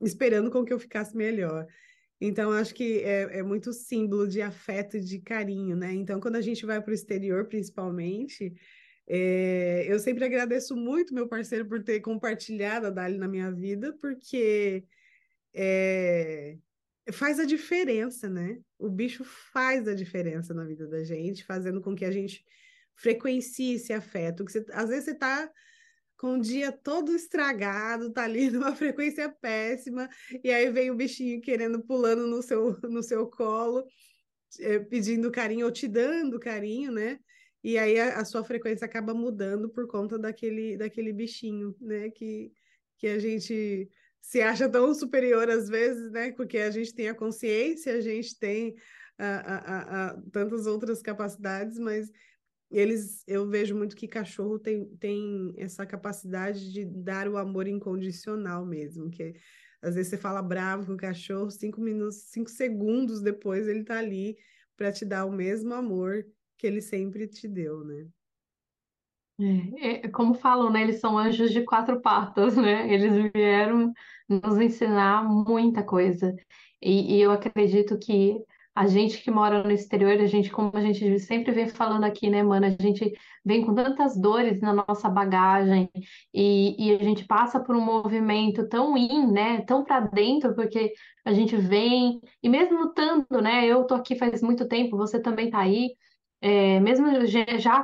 esperando 0.00 0.50
com 0.50 0.64
que 0.64 0.72
eu 0.72 0.78
ficasse 0.78 1.14
melhor. 1.14 1.66
Então, 2.20 2.52
acho 2.52 2.74
que 2.74 3.00
é, 3.00 3.38
é 3.38 3.42
muito 3.42 3.72
símbolo 3.72 4.26
de 4.26 4.40
afeto 4.40 5.00
de 5.00 5.18
carinho, 5.18 5.76
né? 5.76 5.92
Então, 5.92 6.20
quando 6.20 6.36
a 6.36 6.40
gente 6.40 6.64
vai 6.64 6.80
para 6.80 6.90
o 6.90 6.94
exterior, 6.94 7.46
principalmente, 7.46 8.54
é, 9.06 9.84
eu 9.86 9.98
sempre 9.98 10.24
agradeço 10.24 10.76
muito 10.76 11.14
meu 11.14 11.28
parceiro 11.28 11.66
por 11.66 11.82
ter 11.82 12.00
compartilhado 12.00 12.86
a 12.86 12.90
Dali 12.90 13.18
na 13.18 13.28
minha 13.28 13.50
vida, 13.50 13.92
porque 14.00 14.84
é, 15.52 16.56
faz 17.12 17.38
a 17.38 17.44
diferença, 17.44 18.28
né? 18.30 18.58
O 18.78 18.88
bicho 18.88 19.24
faz 19.24 19.86
a 19.86 19.94
diferença 19.94 20.54
na 20.54 20.64
vida 20.64 20.86
da 20.86 21.04
gente, 21.04 21.44
fazendo 21.44 21.80
com 21.80 21.94
que 21.94 22.04
a 22.04 22.10
gente 22.10 22.44
frequencie 22.94 23.74
esse 23.74 23.92
afeto. 23.92 24.44
Que 24.44 24.52
você, 24.52 24.64
às 24.72 24.88
vezes 24.88 25.04
você 25.04 25.14
tá 25.14 25.50
com 26.24 26.38
o 26.38 26.40
dia 26.40 26.72
todo 26.72 27.14
estragado, 27.14 28.10
tá 28.10 28.24
ali 28.24 28.48
numa 28.50 28.74
frequência 28.74 29.28
péssima, 29.28 30.08
e 30.42 30.50
aí 30.50 30.70
vem 30.70 30.90
o 30.90 30.94
bichinho 30.94 31.38
querendo, 31.38 31.84
pulando 31.84 32.26
no 32.26 32.42
seu, 32.42 32.80
no 32.80 33.02
seu 33.02 33.26
colo, 33.26 33.84
é, 34.58 34.78
pedindo 34.78 35.30
carinho 35.30 35.66
ou 35.66 35.70
te 35.70 35.86
dando 35.86 36.40
carinho, 36.40 36.90
né? 36.90 37.18
E 37.62 37.76
aí 37.76 38.00
a, 38.00 38.20
a, 38.20 38.24
sua 38.24 38.42
frequência 38.42 38.86
acaba 38.86 39.12
mudando 39.12 39.68
por 39.68 39.86
conta 39.86 40.18
daquele, 40.18 40.78
daquele 40.78 41.12
bichinho, 41.12 41.76
né? 41.78 42.08
Que, 42.08 42.50
que 42.96 43.08
a 43.08 43.18
gente 43.18 43.86
se 44.22 44.40
acha 44.40 44.66
tão 44.66 44.94
superior 44.94 45.50
às 45.50 45.68
vezes, 45.68 46.10
né? 46.10 46.32
Porque 46.32 46.56
a 46.56 46.70
gente 46.70 46.94
tem 46.94 47.10
a 47.10 47.14
consciência, 47.14 47.92
a 47.92 48.00
gente 48.00 48.38
tem 48.38 48.74
a, 49.18 49.26
a, 49.26 50.06
a, 50.06 50.22
tantas 50.32 50.66
outras 50.66 51.02
capacidades, 51.02 51.78
mas 51.78 52.10
eles, 52.74 53.22
eu 53.26 53.48
vejo 53.48 53.76
muito 53.76 53.94
que 53.94 54.08
cachorro 54.08 54.58
tem, 54.58 54.84
tem 54.96 55.54
essa 55.56 55.86
capacidade 55.86 56.72
de 56.72 56.84
dar 56.84 57.28
o 57.28 57.36
amor 57.36 57.68
incondicional 57.68 58.66
mesmo, 58.66 59.08
que 59.10 59.34
às 59.80 59.94
vezes 59.94 60.10
você 60.10 60.18
fala 60.18 60.42
bravo 60.42 60.86
com 60.86 60.94
o 60.94 60.96
cachorro, 60.96 61.50
cinco 61.50 61.80
minutos, 61.80 62.16
cinco 62.30 62.50
segundos 62.50 63.20
depois 63.20 63.68
ele 63.68 63.84
tá 63.84 63.98
ali 63.98 64.36
para 64.76 64.90
te 64.90 65.04
dar 65.04 65.24
o 65.24 65.30
mesmo 65.30 65.72
amor 65.72 66.26
que 66.58 66.66
ele 66.66 66.80
sempre 66.80 67.28
te 67.28 67.46
deu, 67.46 67.84
né? 67.84 68.06
É, 69.78 70.06
é, 70.06 70.08
como 70.08 70.34
falam, 70.34 70.70
né? 70.70 70.82
Eles 70.82 71.00
são 71.00 71.18
anjos 71.18 71.52
de 71.52 71.62
quatro 71.62 72.00
patas, 72.00 72.56
né? 72.56 72.92
Eles 72.92 73.32
vieram 73.32 73.92
nos 74.28 74.60
ensinar 74.60 75.24
muita 75.24 75.82
coisa. 75.82 76.34
E, 76.80 77.16
e 77.16 77.20
eu 77.20 77.30
acredito 77.30 77.98
que 77.98 78.36
a 78.74 78.86
gente 78.86 79.22
que 79.22 79.30
mora 79.30 79.62
no 79.62 79.70
exterior, 79.70 80.20
a 80.20 80.26
gente, 80.26 80.50
como 80.50 80.70
a 80.74 80.80
gente 80.80 81.18
sempre 81.20 81.52
vem 81.52 81.68
falando 81.68 82.04
aqui, 82.04 82.28
né, 82.28 82.42
mano? 82.42 82.66
A 82.66 82.70
gente 82.70 83.12
vem 83.44 83.64
com 83.64 83.74
tantas 83.74 84.16
dores 84.16 84.60
na 84.60 84.72
nossa 84.72 85.08
bagagem 85.08 85.88
e, 86.32 86.74
e 86.88 86.94
a 86.94 86.98
gente 86.98 87.24
passa 87.24 87.60
por 87.60 87.76
um 87.76 87.80
movimento 87.80 88.68
tão 88.68 88.96
in, 88.96 89.30
né? 89.30 89.60
Tão 89.62 89.84
para 89.84 90.00
dentro, 90.00 90.54
porque 90.54 90.92
a 91.24 91.32
gente 91.32 91.56
vem, 91.56 92.20
e 92.42 92.48
mesmo 92.48 92.78
lutando, 92.78 93.40
né? 93.40 93.64
Eu 93.66 93.84
tô 93.84 93.94
aqui 93.94 94.16
faz 94.16 94.42
muito 94.42 94.66
tempo, 94.66 94.96
você 94.96 95.20
também 95.20 95.50
tá 95.50 95.60
aí 95.60 95.90
é, 96.44 96.78
mesmo 96.78 97.06
já 97.58 97.76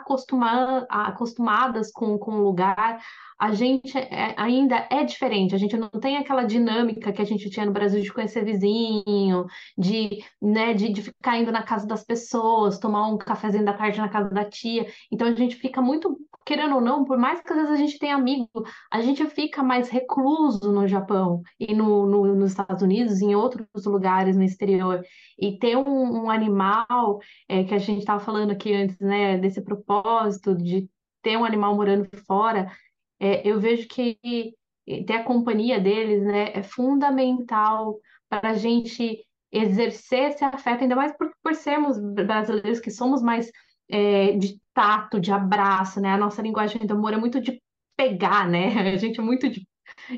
acostumadas 0.90 1.90
com, 1.92 2.18
com 2.18 2.32
o 2.32 2.42
lugar, 2.42 3.02
a 3.40 3.54
gente 3.54 3.96
é, 3.96 4.34
ainda 4.36 4.86
é 4.90 5.02
diferente, 5.02 5.54
a 5.54 5.58
gente 5.58 5.74
não 5.74 5.88
tem 5.88 6.18
aquela 6.18 6.44
dinâmica 6.44 7.10
que 7.10 7.22
a 7.22 7.24
gente 7.24 7.48
tinha 7.48 7.64
no 7.64 7.72
Brasil 7.72 8.02
de 8.02 8.12
conhecer 8.12 8.44
vizinho, 8.44 9.46
de, 9.78 10.22
né, 10.42 10.74
de, 10.74 10.92
de 10.92 11.00
ficar 11.00 11.38
indo 11.38 11.50
na 11.50 11.62
casa 11.62 11.86
das 11.86 12.04
pessoas, 12.04 12.78
tomar 12.78 13.08
um 13.08 13.16
cafezinho 13.16 13.64
da 13.64 13.72
tarde 13.72 13.98
na 13.98 14.10
casa 14.10 14.28
da 14.28 14.44
tia. 14.44 14.86
Então 15.10 15.26
a 15.26 15.34
gente 15.34 15.56
fica 15.56 15.80
muito, 15.80 16.18
querendo 16.44 16.74
ou 16.74 16.82
não, 16.82 17.02
por 17.02 17.16
mais 17.16 17.40
que 17.40 17.50
às 17.50 17.56
vezes 17.56 17.72
a 17.72 17.76
gente 17.76 17.98
tenha 17.98 18.14
amigo, 18.14 18.50
a 18.92 19.00
gente 19.00 19.24
fica 19.24 19.62
mais 19.62 19.88
recluso 19.88 20.70
no 20.70 20.86
Japão 20.86 21.40
e 21.58 21.74
no, 21.74 22.04
no 22.04 22.34
nos 22.34 22.50
Estados 22.50 22.82
Unidos, 22.82 23.22
em 23.22 23.34
outros 23.34 23.66
lugares 23.86 24.36
no 24.36 24.44
exterior. 24.44 25.02
E 25.38 25.56
ter 25.58 25.78
um, 25.78 26.24
um 26.24 26.30
animal, 26.30 27.20
é, 27.48 27.64
que 27.64 27.74
a 27.74 27.78
gente 27.78 28.00
estava 28.00 28.20
falando 28.20 28.50
aqui 28.50 28.74
antes, 28.74 28.98
né, 29.00 29.38
desse 29.38 29.62
propósito 29.64 30.54
de 30.54 30.86
ter 31.22 31.38
um 31.38 31.44
animal 31.44 31.74
morando 31.74 32.06
fora 32.26 32.70
é, 33.20 33.46
eu 33.46 33.60
vejo 33.60 33.86
que 33.86 34.18
ter 35.06 35.12
a 35.12 35.22
companhia 35.24 35.78
deles, 35.78 36.24
né, 36.24 36.50
é 36.54 36.62
fundamental 36.62 38.00
para 38.28 38.50
a 38.50 38.54
gente 38.54 39.24
exercer 39.52 40.30
esse 40.30 40.44
afeto, 40.44 40.82
ainda 40.82 40.96
mais 40.96 41.16
por, 41.16 41.30
por 41.42 41.54
sermos 41.54 41.98
brasileiros 41.98 42.80
que 42.80 42.90
somos 42.90 43.22
mais 43.22 43.50
é, 43.88 44.32
de 44.32 44.58
tato, 44.72 45.20
de 45.20 45.32
abraço, 45.32 46.00
né? 46.00 46.12
A 46.12 46.18
nossa 46.18 46.40
linguagem 46.40 46.86
do 46.86 46.94
amor 46.94 47.12
é 47.12 47.16
muito 47.16 47.40
de 47.40 47.60
pegar, 47.96 48.48
né? 48.48 48.68
A 48.94 48.96
gente 48.96 49.18
é 49.18 49.22
muito 49.22 49.48
de, 49.48 49.66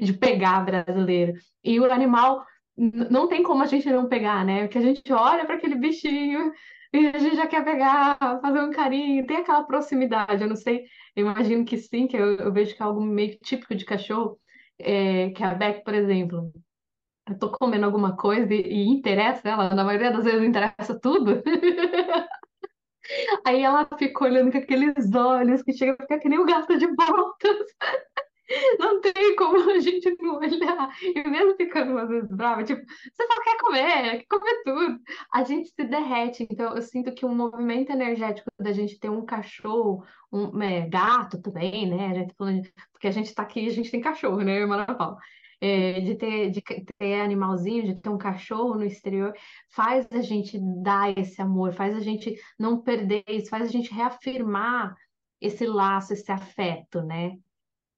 de 0.01 0.13
pegar 0.13 0.61
brasileiro. 0.65 1.33
E 1.65 1.81
o 1.81 1.91
animal 1.91 2.45
não 2.77 3.29
tem 3.29 3.43
como 3.43 3.63
a 3.63 3.67
gente 3.67 3.89
não 3.91 4.09
pegar, 4.09 4.45
né? 4.45 4.63
Porque 4.63 4.79
a 4.79 4.83
gente 4.83 5.13
olha 5.13 5.45
para 5.45 5.57
aquele 5.57 5.75
bichinho 5.75 6.53
e 6.93 7.07
a 7.09 7.19
gente 7.19 7.37
já 7.37 7.47
quer 7.47 7.65
pegar, 7.65 8.19
fazer 8.41 8.61
um 8.61 8.71
carinho, 8.71 9.27
tem 9.27 9.39
aquela 9.39 9.65
proximidade. 9.65 10.43
Eu 10.43 10.49
não 10.49 10.57
sei, 10.57 10.85
eu 11.17 11.27
imagino 11.27 11.65
que 11.65 11.79
sim, 11.79 12.07
que 12.07 12.17
eu, 12.17 12.37
eu 12.37 12.53
vejo 12.53 12.75
que 12.77 12.83
é 12.83 12.85
algo 12.85 13.01
meio 13.01 13.39
típico 13.41 13.75
de 13.75 13.85
cachorro, 13.85 14.39
é, 14.79 15.31
que 15.31 15.43
a 15.43 15.55
Beck, 15.55 15.83
por 15.85 15.95
exemplo, 15.95 16.53
eu 17.29 17.39
tô 17.39 17.51
comendo 17.53 17.87
alguma 17.87 18.17
coisa 18.17 18.53
e, 18.55 18.61
e 18.63 18.89
interessa 18.89 19.49
ela, 19.49 19.71
na 19.75 19.85
maioria 19.85 20.13
das 20.13 20.25
vezes 20.25 20.43
interessa 20.43 20.99
tudo. 21.01 21.43
Aí 23.45 23.63
ela 23.63 23.89
fica 23.99 24.25
olhando 24.25 24.51
com 24.53 24.59
aqueles 24.59 25.13
olhos 25.15 25.63
que 25.63 25.73
chega 25.73 25.93
a 25.93 25.97
ficar 25.97 26.19
que 26.19 26.29
nem 26.29 26.39
o 26.39 26.47
gato 26.47 26.77
de 26.79 26.87
botas. 26.95 27.67
Não 28.79 29.01
tem 29.01 29.37
como 29.37 29.71
a 29.71 29.79
gente 29.79 30.17
não 30.21 30.37
olhar. 30.37 30.97
E 31.03 31.29
mesmo 31.29 31.57
ficando 31.57 31.97
às 31.99 32.09
vezes 32.09 32.31
brava, 32.31 32.65
tipo, 32.65 32.83
você 32.85 33.27
só 33.27 33.43
quer 33.43 33.57
comer, 33.59 34.19
quer 34.19 34.27
comer 34.29 34.63
tudo. 34.65 35.01
A 35.33 35.45
gente 35.45 35.69
se 35.69 35.85
derrete. 35.85 36.47
Então, 36.51 36.75
eu 36.75 36.83
sinto 36.83 37.15
que 37.15 37.25
um 37.25 37.35
movimento 37.35 37.91
energético 37.91 38.51
da 38.59 38.73
gente 38.73 38.99
ter 38.99 39.11
um 39.11 39.25
cachorro, 39.25 40.05
um 40.33 40.61
é, 40.63 40.89
gato 40.89 41.41
também, 41.41 41.89
né? 41.89 42.09
A 42.09 42.15
gente 42.15 42.35
falando, 42.37 42.63
porque 42.93 43.09
a 43.09 43.13
gente 43.13 43.35
tá 43.35 43.43
aqui, 43.43 43.67
a 43.67 43.73
gente 43.73 43.91
tem 43.91 44.01
cachorro, 44.01 44.41
né, 44.43 44.65
Manapau? 44.67 45.17
É, 45.61 46.01
de 46.01 46.17
ter, 46.17 46.51
de 46.51 46.61
ter 46.61 47.21
animalzinho, 47.21 47.85
de 47.85 48.01
ter 48.01 48.09
um 48.09 48.19
cachorro 48.19 48.75
no 48.75 48.85
exterior, 48.85 49.33
faz 49.71 50.09
a 50.11 50.21
gente 50.21 50.59
dar 50.83 51.17
esse 51.17 51.41
amor, 51.41 51.73
faz 51.73 51.95
a 51.97 52.01
gente 52.01 52.35
não 52.59 52.83
perder 52.83 53.23
isso, 53.29 53.49
faz 53.49 53.69
a 53.69 53.71
gente 53.71 53.95
reafirmar 53.95 54.97
esse 55.41 55.65
laço, 55.65 56.13
esse 56.13 56.31
afeto, 56.33 57.01
né? 57.03 57.37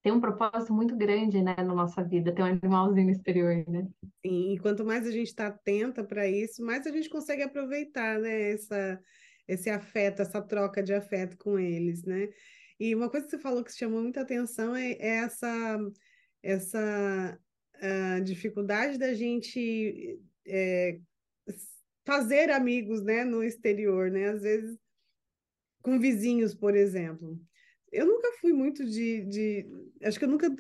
Tem 0.05 0.13
um 0.13 0.21
propósito 0.21 0.75
muito 0.75 0.95
grande, 0.95 1.43
né, 1.43 1.55
na 1.57 1.75
nossa 1.75 2.05
vida, 2.05 2.31
ter 2.31 2.43
um 2.43 2.45
animalzinho 2.45 3.07
no 3.07 3.11
exterior, 3.11 3.65
né? 3.67 3.89
Sim, 4.25 4.53
e 4.53 4.59
quanto 4.59 4.85
mais 4.85 5.07
a 5.07 5.11
gente 5.11 5.29
está 5.29 5.47
atenta 5.47 6.05
para 6.05 6.29
isso, 6.29 6.63
mais 6.63 6.87
a 6.87 6.91
gente 6.91 7.09
consegue 7.09 7.43
aproveitar, 7.43 8.21
né, 8.21 8.51
essa, 8.53 9.01
esse 9.49 9.71
afeto, 9.71 10.21
essa 10.21 10.43
troca 10.43 10.83
de 10.83 10.93
afeto 10.93 11.39
com 11.39 11.59
eles, 11.59 12.05
né? 12.05 12.29
E 12.79 12.95
uma 12.95 13.09
coisa 13.09 13.25
que 13.25 13.31
você 13.31 13.39
falou 13.39 13.65
que 13.65 13.73
chamou 13.73 14.03
muita 14.03 14.21
atenção 14.21 14.77
é, 14.77 14.93
é 14.93 15.09
essa, 15.25 15.79
essa 16.43 17.41
dificuldade 18.23 18.99
da 18.99 19.15
gente 19.15 20.21
é, 20.47 20.99
fazer 22.05 22.51
amigos, 22.51 23.03
né, 23.03 23.25
no 23.25 23.43
exterior, 23.43 24.11
né? 24.11 24.29
Às 24.29 24.43
vezes 24.43 24.79
com 25.81 25.99
vizinhos, 25.99 26.55
por 26.55 26.77
exemplo. 26.77 27.41
Eu 27.95 28.07
nunca 28.07 28.33
fui 28.41 28.53
muito 28.53 28.85
de, 28.85 29.25
de. 29.27 29.67
Acho 30.03 30.19
que 30.19 30.25
eu 30.25 30.29
nunca, 30.29 30.53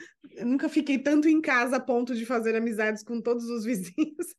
nunca 0.44 0.68
fiquei 0.68 0.98
tanto 0.98 1.28
em 1.28 1.40
casa 1.40 1.76
a 1.76 1.80
ponto 1.80 2.14
de 2.14 2.24
fazer 2.24 2.54
amizades 2.54 3.02
com 3.02 3.20
todos 3.20 3.44
os 3.50 3.64
vizinhos. 3.66 4.34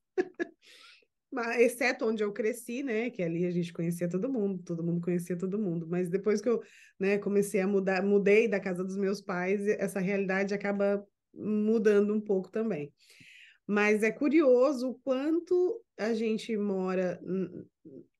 exceto 1.59 2.05
onde 2.05 2.23
eu 2.23 2.31
cresci, 2.31 2.81
né? 2.81 3.09
Que 3.09 3.21
ali 3.21 3.45
a 3.45 3.51
gente 3.51 3.73
conhecia 3.73 4.07
todo 4.07 4.31
mundo, 4.31 4.63
todo 4.63 4.83
mundo 4.83 5.01
conhecia 5.01 5.37
todo 5.37 5.59
mundo. 5.59 5.85
Mas 5.89 6.09
depois 6.09 6.39
que 6.39 6.47
eu 6.47 6.61
né, 6.97 7.17
comecei 7.17 7.59
a 7.59 7.67
mudar, 7.67 8.01
mudei 8.01 8.47
da 8.47 8.59
casa 8.59 8.83
dos 8.83 8.95
meus 8.95 9.21
pais, 9.21 9.67
essa 9.67 9.99
realidade 9.99 10.53
acaba 10.53 11.05
mudando 11.33 12.13
um 12.13 12.21
pouco 12.21 12.49
também. 12.49 12.93
Mas 13.67 14.03
é 14.03 14.11
curioso 14.11 14.91
o 14.91 14.95
quanto 14.95 15.81
a 15.97 16.13
gente 16.13 16.55
mora. 16.55 17.19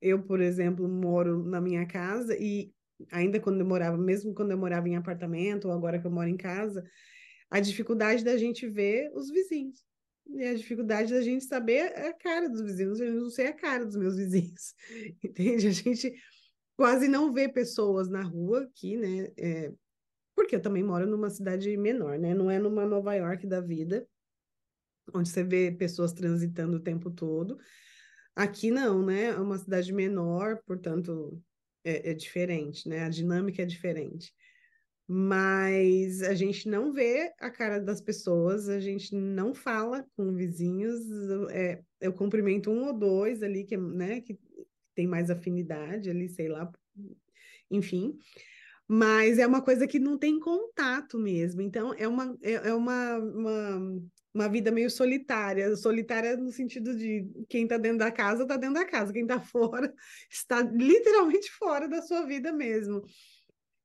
Eu, 0.01 0.21
por 0.21 0.41
exemplo, 0.41 0.87
moro 0.89 1.43
na 1.45 1.61
minha 1.61 1.85
casa 1.85 2.35
e 2.37 2.74
ainda 3.11 3.39
quando 3.39 3.59
eu 3.59 3.65
morava, 3.65 3.97
mesmo 3.97 4.33
quando 4.33 4.51
eu 4.51 4.57
morava 4.57 4.87
em 4.87 4.95
apartamento, 4.95 5.67
ou 5.67 5.73
agora 5.73 5.99
que 5.99 6.07
eu 6.07 6.11
moro 6.11 6.29
em 6.29 6.37
casa, 6.37 6.83
a 7.49 7.59
dificuldade 7.59 8.23
da 8.23 8.37
gente 8.37 8.67
ver 8.67 9.11
os 9.13 9.29
vizinhos. 9.29 9.83
E 10.27 10.43
a 10.43 10.53
dificuldade 10.55 11.13
da 11.13 11.21
gente 11.21 11.45
saber 11.45 11.95
a 11.97 12.13
cara 12.13 12.49
dos 12.49 12.61
vizinhos, 12.61 12.99
eu 12.99 13.13
não 13.13 13.29
sei 13.29 13.47
a 13.47 13.53
cara 13.53 13.85
dos 13.85 13.95
meus 13.95 14.15
vizinhos, 14.17 14.73
entende? 15.23 15.67
A 15.67 15.71
gente 15.71 16.13
quase 16.75 17.07
não 17.07 17.31
vê 17.31 17.47
pessoas 17.47 18.09
na 18.09 18.23
rua 18.23 18.63
aqui, 18.63 18.97
né? 18.97 19.31
É, 19.37 19.71
porque 20.35 20.55
eu 20.55 20.61
também 20.61 20.83
moro 20.83 21.05
numa 21.07 21.29
cidade 21.29 21.75
menor, 21.77 22.17
né? 22.17 22.33
Não 22.33 22.49
é 22.49 22.59
numa 22.59 22.85
Nova 22.85 23.13
York 23.13 23.47
da 23.47 23.61
vida, 23.61 24.07
onde 25.13 25.29
você 25.29 25.43
vê 25.43 25.71
pessoas 25.71 26.11
transitando 26.11 26.77
o 26.77 26.83
tempo 26.83 27.11
todo. 27.11 27.57
Aqui 28.35 28.71
não, 28.71 29.05
né? 29.05 29.25
É 29.25 29.39
uma 29.39 29.57
cidade 29.57 29.93
menor, 29.93 30.61
portanto, 30.65 31.41
é, 31.85 32.11
é 32.11 32.13
diferente, 32.13 32.89
né? 32.89 33.03
A 33.03 33.09
dinâmica 33.09 33.61
é 33.61 33.65
diferente. 33.65 34.33
Mas 35.07 36.23
a 36.23 36.33
gente 36.33 36.67
não 36.67 36.91
vê 36.91 37.31
a 37.39 37.51
cara 37.51 37.79
das 37.79 38.01
pessoas, 38.01 38.67
a 38.67 38.79
gente 38.79 39.15
não 39.15 39.53
fala 39.53 40.03
com 40.17 40.33
vizinhos, 40.33 40.99
é, 41.51 41.83
eu 42.01 42.11
cumprimento 42.11 42.71
um 42.71 42.87
ou 42.87 42.93
dois 42.93 43.43
ali 43.43 43.63
que, 43.65 43.77
né, 43.77 44.21
que 44.21 44.39
tem 44.95 45.05
mais 45.05 45.29
afinidade 45.29 46.09
ali, 46.09 46.27
sei 46.27 46.47
lá, 46.47 46.71
enfim, 47.69 48.17
mas 48.87 49.37
é 49.37 49.45
uma 49.45 49.61
coisa 49.61 49.85
que 49.85 49.99
não 49.99 50.17
tem 50.17 50.39
contato 50.39 51.19
mesmo, 51.19 51.61
então 51.61 51.93
é 51.93 52.07
uma, 52.07 52.35
é, 52.41 52.53
é 52.53 52.73
uma, 52.73 53.17
uma, 53.17 54.01
uma 54.35 54.49
vida 54.49 54.69
meio 54.69 54.89
solitária, 54.89 55.73
solitária 55.77 56.35
no 56.35 56.51
sentido 56.51 56.93
de 56.93 57.25
quem 57.47 57.63
está 57.63 57.77
dentro 57.77 57.99
da 57.99 58.11
casa 58.11 58.43
está 58.43 58.57
dentro 58.57 58.75
da 58.75 58.85
casa, 58.85 59.13
quem 59.13 59.21
está 59.21 59.39
fora 59.39 59.91
está 60.29 60.61
literalmente 60.61 61.49
fora 61.51 61.87
da 61.87 62.01
sua 62.01 62.25
vida 62.25 62.51
mesmo. 62.51 63.01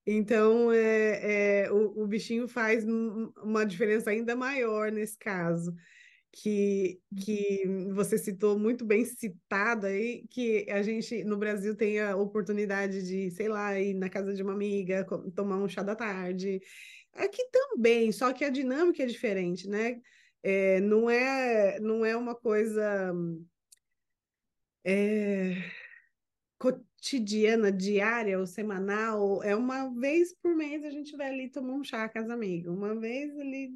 Então, 0.04 0.72
é, 0.72 1.62
é 1.66 1.72
o, 1.72 2.02
o, 2.02 2.06
bichinho 2.06 2.48
faz 2.48 2.84
uma 2.84 3.64
diferença 3.64 4.10
ainda 4.10 4.34
maior 4.34 4.90
nesse 4.90 5.16
caso, 5.16 5.72
que, 6.32 6.98
que 7.16 7.64
você 7.92 8.18
citou 8.18 8.58
muito 8.58 8.84
bem 8.84 9.04
citado 9.04 9.86
aí, 9.86 10.26
que 10.30 10.66
a 10.68 10.82
gente 10.82 11.22
no 11.22 11.36
Brasil 11.36 11.76
tem 11.76 12.00
a 12.00 12.16
oportunidade 12.16 13.06
de, 13.06 13.30
sei 13.30 13.48
lá, 13.48 13.78
ir 13.78 13.94
na 13.94 14.08
casa 14.08 14.34
de 14.34 14.42
uma 14.42 14.52
amiga, 14.52 15.06
tomar 15.34 15.58
um 15.58 15.68
chá 15.68 15.82
da 15.82 15.94
tarde. 15.94 16.60
Aqui 17.12 17.42
também, 17.52 18.10
só 18.10 18.32
que 18.32 18.44
a 18.44 18.50
dinâmica 18.50 19.02
é 19.02 19.06
diferente, 19.06 19.68
né? 19.68 20.00
É, 20.42 20.80
não, 20.80 21.10
é, 21.10 21.78
não 21.80 22.04
é 22.04 22.16
uma 22.16 22.34
coisa. 22.34 23.12
É, 24.84 25.56
cotidiana, 26.58 27.72
diária 27.72 28.38
ou 28.38 28.46
semanal, 28.46 29.42
é 29.42 29.56
uma 29.56 29.88
vez 29.98 30.34
por 30.42 30.54
mês 30.54 30.84
a 30.84 30.90
gente 30.90 31.16
vai 31.16 31.30
ali 31.30 31.50
tomar 31.50 31.72
um 31.72 31.82
chá 31.82 32.08
com 32.08 32.18
as 32.18 32.28
amigas, 32.28 32.72
uma 32.72 32.94
vez 32.98 33.36
ali, 33.38 33.70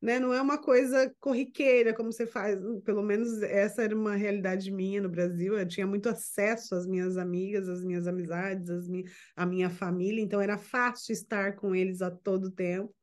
né? 0.00 0.18
Não 0.18 0.32
é 0.32 0.40
uma 0.40 0.56
coisa 0.58 1.14
corriqueira 1.20 1.94
como 1.94 2.10
você 2.10 2.26
faz, 2.26 2.58
pelo 2.84 3.02
menos 3.02 3.42
essa 3.42 3.82
era 3.82 3.94
uma 3.94 4.16
realidade 4.16 4.70
minha 4.70 5.02
no 5.02 5.10
Brasil, 5.10 5.58
eu 5.58 5.68
tinha 5.68 5.86
muito 5.86 6.08
acesso 6.08 6.74
às 6.74 6.86
minhas 6.86 7.18
amigas, 7.18 7.68
às 7.68 7.84
minhas 7.84 8.06
amizades, 8.06 8.70
às 8.70 8.88
mi 8.88 9.04
à 9.36 9.44
minha 9.44 9.68
família, 9.68 10.22
então 10.22 10.40
era 10.40 10.56
fácil 10.56 11.12
estar 11.12 11.56
com 11.56 11.74
eles 11.74 12.00
a 12.00 12.10
todo 12.10 12.50
tempo, 12.50 12.94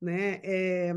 né? 0.00 0.40
É 0.42 0.94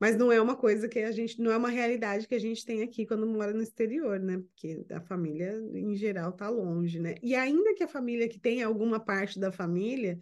mas 0.00 0.16
não 0.16 0.32
é 0.32 0.40
uma 0.40 0.56
coisa 0.56 0.88
que 0.88 0.98
a 1.00 1.12
gente, 1.12 1.38
não 1.40 1.52
é 1.52 1.56
uma 1.58 1.68
realidade 1.68 2.26
que 2.26 2.34
a 2.34 2.40
gente 2.40 2.64
tem 2.64 2.82
aqui 2.82 3.04
quando 3.04 3.26
mora 3.26 3.52
no 3.52 3.62
exterior, 3.62 4.18
né? 4.18 4.38
Porque 4.38 4.86
a 4.90 5.00
família, 5.02 5.60
em 5.74 5.94
geral, 5.94 6.32
tá 6.32 6.48
longe, 6.48 6.98
né? 6.98 7.16
E 7.22 7.34
ainda 7.34 7.74
que 7.74 7.84
a 7.84 7.88
família 7.88 8.26
que 8.26 8.40
tem 8.40 8.62
alguma 8.62 8.98
parte 8.98 9.38
da 9.38 9.52
família, 9.52 10.18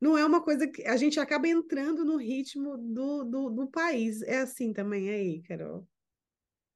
não 0.00 0.18
é 0.18 0.26
uma 0.26 0.42
coisa 0.42 0.66
que 0.66 0.82
a 0.82 0.96
gente 0.96 1.20
acaba 1.20 1.46
entrando 1.46 2.04
no 2.04 2.16
ritmo 2.16 2.76
do, 2.76 3.22
do, 3.22 3.50
do 3.50 3.66
país. 3.68 4.20
É 4.22 4.38
assim 4.38 4.72
também 4.72 5.08
aí, 5.08 5.40
Carol? 5.42 5.86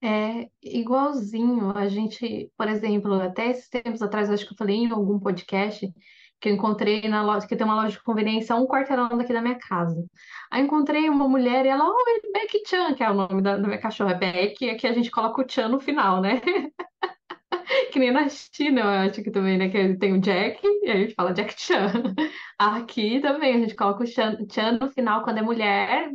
É 0.00 0.48
igualzinho. 0.62 1.70
A 1.70 1.88
gente, 1.88 2.48
por 2.56 2.68
exemplo, 2.68 3.14
até 3.14 3.50
esses 3.50 3.68
tempos 3.68 4.00
atrás, 4.02 4.30
acho 4.30 4.46
que 4.46 4.52
eu 4.52 4.56
falei 4.56 4.76
em 4.76 4.90
algum 4.92 5.18
podcast 5.18 5.92
que 6.40 6.49
eu 6.49 6.55
encontrei 6.55 7.09
na 7.09 7.22
loja, 7.22 7.46
que 7.46 7.57
tem 7.57 7.66
uma 7.66 7.77
loja 7.77 7.96
de 7.96 8.03
conveniência 8.03 8.55
um 8.57 8.66
quarteirão 8.66 9.09
daqui 9.09 9.33
da 9.33 9.40
minha 9.40 9.59
casa. 9.59 10.05
Aí 10.51 10.62
encontrei 10.62 11.09
uma 11.09 11.29
mulher 11.29 11.64
e 11.64 11.68
ela, 11.68 11.88
oh, 11.88 12.33
Beck 12.33 12.62
Chan, 12.66 12.94
que 12.94 13.03
é 13.03 13.11
o 13.11 13.14
nome 13.14 13.42
da, 13.42 13.57
da 13.57 13.66
minha 13.66 13.81
cachorra, 13.81 14.12
é 14.12 14.18
Beck, 14.18 14.70
aqui 14.70 14.87
a 14.87 14.92
gente 14.92 15.11
coloca 15.11 15.42
o 15.42 15.49
Chan 15.49 15.68
no 15.68 15.81
final, 15.81 16.20
né? 16.20 16.40
que 17.92 17.99
nem 17.99 18.11
na 18.11 18.29
China, 18.29 18.81
eu 18.81 18.88
acho 18.88 19.22
que 19.22 19.31
também, 19.31 19.59
né? 19.59 19.68
Que 19.68 19.96
tem 19.96 20.12
o 20.12 20.20
Jack, 20.20 20.61
e 20.64 20.90
a 20.90 20.96
gente 20.96 21.14
fala 21.14 21.33
Jack 21.33 21.55
Chan. 21.61 21.92
Aqui 22.59 23.20
também 23.20 23.55
a 23.57 23.59
gente 23.61 23.75
coloca 23.75 24.05
o 24.05 24.07
Chan, 24.07 24.37
Chan 24.51 24.79
no 24.81 24.90
final 24.90 25.22
quando 25.22 25.38
é 25.38 25.42
mulher 25.42 26.11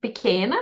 pequena, 0.00 0.56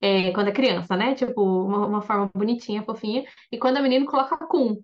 é, 0.00 0.32
quando 0.32 0.48
é 0.48 0.52
criança, 0.52 0.96
né? 0.96 1.14
Tipo, 1.14 1.42
uma, 1.42 1.86
uma 1.86 2.02
forma 2.02 2.30
bonitinha, 2.34 2.82
fofinha. 2.82 3.24
E 3.50 3.58
quando 3.58 3.78
é 3.78 3.82
menino, 3.82 4.06
coloca 4.06 4.36
Kun. 4.46 4.82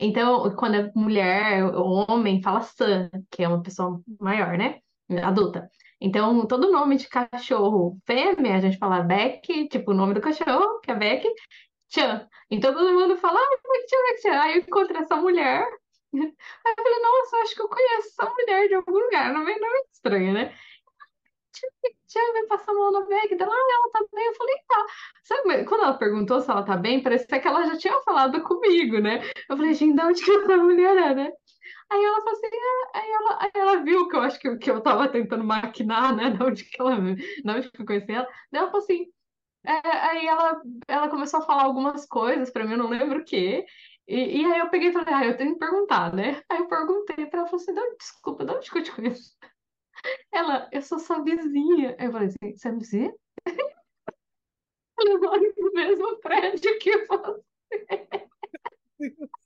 Então, 0.00 0.54
quando 0.56 0.74
é 0.74 0.92
mulher, 0.94 1.64
homem, 1.76 2.42
fala 2.42 2.60
San, 2.62 3.10
que 3.30 3.42
é 3.42 3.48
uma 3.48 3.62
pessoa 3.62 4.00
maior, 4.20 4.56
né? 4.58 4.80
Adulta. 5.22 5.70
Então, 6.00 6.46
todo 6.46 6.72
nome 6.72 6.96
de 6.96 7.08
cachorro 7.08 7.98
fêmea, 8.04 8.56
a 8.56 8.60
gente 8.60 8.78
fala 8.78 9.02
Beck, 9.02 9.68
tipo 9.68 9.92
o 9.92 9.94
nome 9.94 10.14
do 10.14 10.20
cachorro, 10.20 10.80
que 10.80 10.90
é 10.90 10.94
Beck, 10.94 11.26
Chan. 11.88 12.28
Então 12.50 12.74
todo 12.74 12.92
mundo 12.92 13.16
fala, 13.16 13.38
ah, 13.38 13.58
Chan, 13.88 13.96
Beck 14.08 14.22
Chan. 14.22 14.40
Aí 14.40 14.54
eu 14.56 14.62
encontrei 14.62 15.00
essa 15.00 15.16
mulher. 15.16 15.64
Aí 16.12 16.74
eu 16.76 16.84
falei, 16.84 17.00
nossa, 17.00 17.36
acho 17.38 17.54
que 17.54 17.62
eu 17.62 17.68
conheço 17.68 18.08
essa 18.08 18.30
mulher 18.30 18.68
de 18.68 18.74
algum 18.74 18.92
lugar, 18.98 19.32
não 19.32 19.48
é 19.48 19.58
nome 19.58 19.84
estranho, 19.92 20.32
né? 20.32 20.54
Tia, 22.14 22.32
vem 22.32 22.46
passar 22.46 22.70
a 22.70 22.74
mão 22.74 22.92
na 22.92 23.00
bag 23.06 23.34
dela, 23.34 23.52
ah, 23.52 23.72
ela 23.74 23.90
tá 23.90 24.06
bem. 24.14 24.24
Eu 24.24 24.34
falei, 24.34 24.54
tá. 24.68 24.86
Sabe, 25.24 25.64
quando 25.64 25.82
ela 25.82 25.98
perguntou 25.98 26.40
se 26.40 26.48
ela 26.50 26.62
tá 26.64 26.76
bem, 26.76 27.02
parecia 27.02 27.40
que 27.40 27.48
ela 27.48 27.66
já 27.66 27.76
tinha 27.76 28.00
falado 28.02 28.40
comigo, 28.44 29.00
né? 29.00 29.20
Eu 29.50 29.56
falei, 29.56 29.74
gente, 29.74 29.96
de 29.96 30.02
onde 30.02 30.24
que 30.24 30.30
essa 30.30 30.56
mulher 30.56 30.96
é, 30.96 31.14
né? 31.14 31.32
Aí 31.90 32.04
ela 32.04 32.18
falou 32.22 32.32
assim, 32.32 32.46
ah, 32.46 32.98
aí, 32.98 33.10
ela, 33.10 33.38
aí 33.42 33.50
ela 33.54 33.76
viu 33.84 34.08
que 34.08 34.16
eu 34.16 34.20
acho 34.20 34.38
que, 34.38 34.56
que 34.58 34.70
eu 34.70 34.80
tava 34.80 35.08
tentando 35.08 35.42
maquinar, 35.44 36.14
né? 36.14 36.30
De 36.38 36.42
onde 36.44 36.64
que 36.64 36.80
ela, 36.80 36.96
de 37.00 37.50
onde 37.50 37.70
que 37.72 37.82
eu 37.82 37.86
conheci 37.86 38.12
ela. 38.12 38.28
Daí 38.52 38.60
ela 38.62 38.70
falou 38.70 38.84
assim, 38.84 39.06
é, 39.64 39.72
aí 39.88 40.26
ela, 40.26 40.62
ela 40.86 41.08
começou 41.08 41.40
a 41.40 41.42
falar 41.44 41.64
algumas 41.64 42.06
coisas 42.06 42.50
pra 42.50 42.64
mim, 42.64 42.72
eu 42.72 42.78
não 42.78 42.90
lembro 42.90 43.20
o 43.20 43.24
quê. 43.24 43.66
E, 44.06 44.42
e 44.42 44.44
aí 44.52 44.60
eu 44.60 44.70
peguei 44.70 44.90
e 44.90 44.92
falei, 44.92 45.14
ah, 45.14 45.26
eu 45.26 45.36
tenho 45.36 45.54
que 45.54 45.58
perguntar, 45.58 46.14
né? 46.14 46.42
Aí 46.48 46.58
eu 46.58 46.68
perguntei 46.68 47.26
pra 47.26 47.40
ela, 47.40 47.48
falou 47.48 47.62
assim, 47.62 47.74
desculpa, 47.98 48.44
de 48.44 48.52
onde 48.52 48.70
que 48.70 48.78
eu 48.78 48.82
te 48.84 48.92
conheço? 48.92 49.32
Ela, 50.32 50.68
eu 50.72 50.82
sou 50.82 50.98
sua 50.98 51.22
vizinha. 51.22 51.96
Eu 51.98 52.12
falei 52.12 52.28
assim, 52.28 52.56
você 52.56 52.68
é 52.68 52.72
vizinha? 52.72 53.14
Ela 54.98 55.18
mora 55.20 55.40
no 55.56 55.72
mesmo 55.72 56.18
prédio 56.20 56.78
que 56.78 57.06
você. 57.06 57.42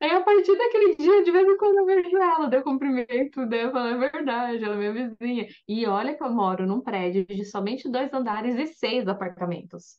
Aí, 0.00 0.10
a 0.10 0.22
partir 0.22 0.56
daquele 0.56 0.94
dia, 0.96 1.24
de 1.24 1.30
vez 1.32 1.46
em 1.46 1.56
quando 1.56 1.78
eu 1.78 1.86
vejo 1.86 2.16
ela, 2.16 2.48
deu 2.48 2.62
cumprimento, 2.62 3.44
daí 3.48 3.62
eu 3.62 3.76
é 3.76 3.98
verdade, 3.98 4.62
ela 4.64 4.74
é 4.74 4.78
minha 4.78 4.92
vizinha. 5.08 5.48
E 5.66 5.86
olha 5.86 6.16
que 6.16 6.22
eu 6.22 6.30
moro 6.30 6.66
num 6.66 6.80
prédio 6.80 7.26
de 7.26 7.44
somente 7.44 7.90
dois 7.90 8.12
andares 8.12 8.56
e 8.56 8.66
seis 8.74 9.08
apartamentos. 9.08 9.98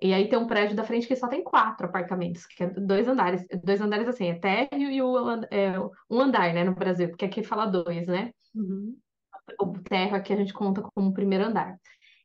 E 0.00 0.14
aí 0.14 0.28
tem 0.28 0.38
um 0.38 0.46
prédio 0.46 0.76
da 0.76 0.84
frente 0.84 1.06
que 1.08 1.16
só 1.16 1.26
tem 1.26 1.42
quatro 1.42 1.86
apartamentos, 1.86 2.46
que 2.46 2.62
é 2.62 2.66
dois 2.68 3.08
andares. 3.08 3.44
Dois 3.64 3.80
andares 3.80 4.06
assim, 4.06 4.28
é 4.28 4.34
térreo 4.34 4.90
e 4.90 5.02
o, 5.02 5.42
é, 5.50 5.78
um 6.08 6.20
andar, 6.20 6.52
né, 6.54 6.62
no 6.62 6.74
Brasil, 6.74 7.08
porque 7.08 7.24
aqui 7.24 7.42
fala 7.42 7.66
dois, 7.66 8.06
né? 8.06 8.32
Uhum. 8.54 8.96
O 9.60 9.72
térreo 9.80 10.16
aqui 10.16 10.32
a 10.32 10.36
gente 10.36 10.52
conta 10.52 10.82
como 10.82 11.12
primeiro 11.12 11.46
andar. 11.46 11.76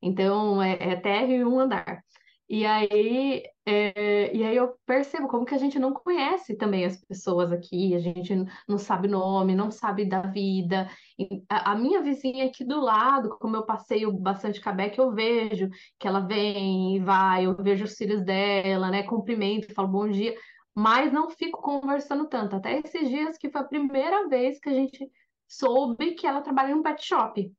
Então, 0.01 0.62
é, 0.62 0.73
é 0.79 0.95
térreo 0.97 1.38
e 1.38 1.45
um 1.45 1.59
andar. 1.59 2.03
E 2.49 2.65
aí, 2.65 3.43
é, 3.65 4.36
e 4.36 4.43
aí 4.43 4.56
eu 4.56 4.75
percebo 4.86 5.27
como 5.27 5.45
que 5.45 5.56
a 5.56 5.58
gente 5.58 5.79
não 5.79 5.93
conhece 5.93 6.56
também 6.56 6.86
as 6.86 6.97
pessoas 7.03 7.51
aqui, 7.51 7.95
a 7.95 7.99
gente 7.99 8.34
não 8.67 8.77
sabe 8.77 9.08
nome, 9.08 9.56
não 9.56 9.71
sabe 9.71 10.06
da 10.06 10.21
vida. 10.21 10.88
A, 11.49 11.71
a 11.71 11.75
minha 11.75 12.01
vizinha 12.01 12.45
aqui 12.45 12.63
do 12.65 12.79
lado, 12.82 13.38
como 13.39 13.56
eu 13.56 13.65
passeio 13.65 14.12
bastante 14.12 14.62
Cabec, 14.62 14.97
eu 14.99 15.12
vejo 15.13 15.69
que 15.99 16.08
ela 16.08 16.19
vem 16.19 16.97
e 16.97 16.99
vai, 16.99 17.45
eu 17.45 17.56
vejo 17.56 17.86
os 17.86 17.95
filhos 17.95 18.23
dela, 18.23 18.91
né? 18.91 19.03
Cumprimento, 19.03 19.73
falo 19.73 19.88
bom 19.88 20.08
dia. 20.10 20.36
mas 20.75 21.12
não 21.13 21.29
fico 21.29 21.62
conversando 21.62 22.27
tanto. 22.27 22.56
Até 22.56 22.79
esses 22.79 23.10
dias 23.10 23.38
que 23.38 23.49
foi 23.49 23.62
a 23.62 23.65
primeira 23.65 24.27
vez 24.27 24.60
que 24.60 24.69
a 24.69 24.73
gente 24.73 25.10
soube 25.47 26.13
que 26.15 26.27
ela 26.27 26.41
trabalha 26.41 26.71
em 26.71 26.75
um 26.75 26.82
pet 26.84 27.03
shop. 27.06 27.51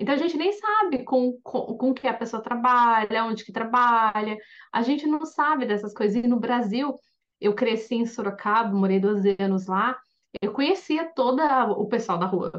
Então 0.00 0.14
a 0.14 0.18
gente 0.18 0.34
nem 0.34 0.50
sabe 0.54 1.04
com, 1.04 1.38
com, 1.42 1.76
com 1.76 1.92
que 1.92 2.08
a 2.08 2.14
pessoa 2.14 2.42
trabalha, 2.42 3.26
onde 3.26 3.44
que 3.44 3.52
trabalha, 3.52 4.38
a 4.72 4.80
gente 4.80 5.06
não 5.06 5.26
sabe 5.26 5.66
dessas 5.66 5.92
coisas. 5.92 6.24
E 6.24 6.26
no 6.26 6.40
Brasil, 6.40 6.98
eu 7.38 7.54
cresci 7.54 7.96
em 7.96 8.06
Sorocaba, 8.06 8.74
morei 8.74 8.98
12 8.98 9.36
anos 9.38 9.66
lá, 9.66 9.98
eu 10.40 10.52
conhecia 10.52 11.12
todo 11.14 11.42
o 11.72 11.86
pessoal 11.86 12.16
da 12.16 12.24
rua. 12.24 12.50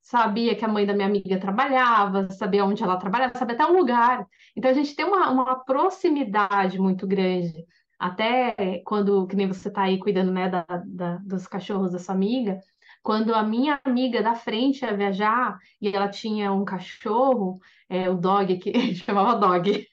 Sabia 0.00 0.54
que 0.54 0.64
a 0.64 0.68
mãe 0.68 0.86
da 0.86 0.94
minha 0.94 1.08
amiga 1.08 1.38
trabalhava, 1.40 2.30
sabia 2.30 2.64
onde 2.64 2.82
ela 2.82 2.96
trabalhava, 2.96 3.36
sabia 3.36 3.56
até 3.56 3.66
o 3.66 3.76
lugar. 3.76 4.24
Então 4.56 4.70
a 4.70 4.74
gente 4.74 4.94
tem 4.94 5.04
uma, 5.04 5.30
uma 5.30 5.64
proximidade 5.64 6.78
muito 6.78 7.08
grande. 7.08 7.64
Até 7.98 8.82
quando, 8.84 9.26
que 9.26 9.34
nem 9.34 9.48
você 9.48 9.66
está 9.68 9.82
aí 9.82 9.98
cuidando 9.98 10.30
né, 10.32 10.48
da, 10.48 10.64
da, 10.86 11.16
dos 11.18 11.46
cachorros 11.48 11.92
da 11.92 11.98
sua 11.98 12.14
amiga, 12.14 12.60
quando 13.02 13.34
a 13.34 13.42
minha 13.42 13.80
amiga 13.84 14.22
da 14.22 14.34
frente 14.34 14.84
ia 14.84 14.96
viajar 14.96 15.58
e 15.80 15.88
ela 15.88 16.08
tinha 16.08 16.52
um 16.52 16.64
cachorro, 16.64 17.58
é, 17.88 18.08
o 18.08 18.16
dog, 18.16 18.58
que 18.58 18.72
chamava 18.94 19.38
dog. 19.38 19.86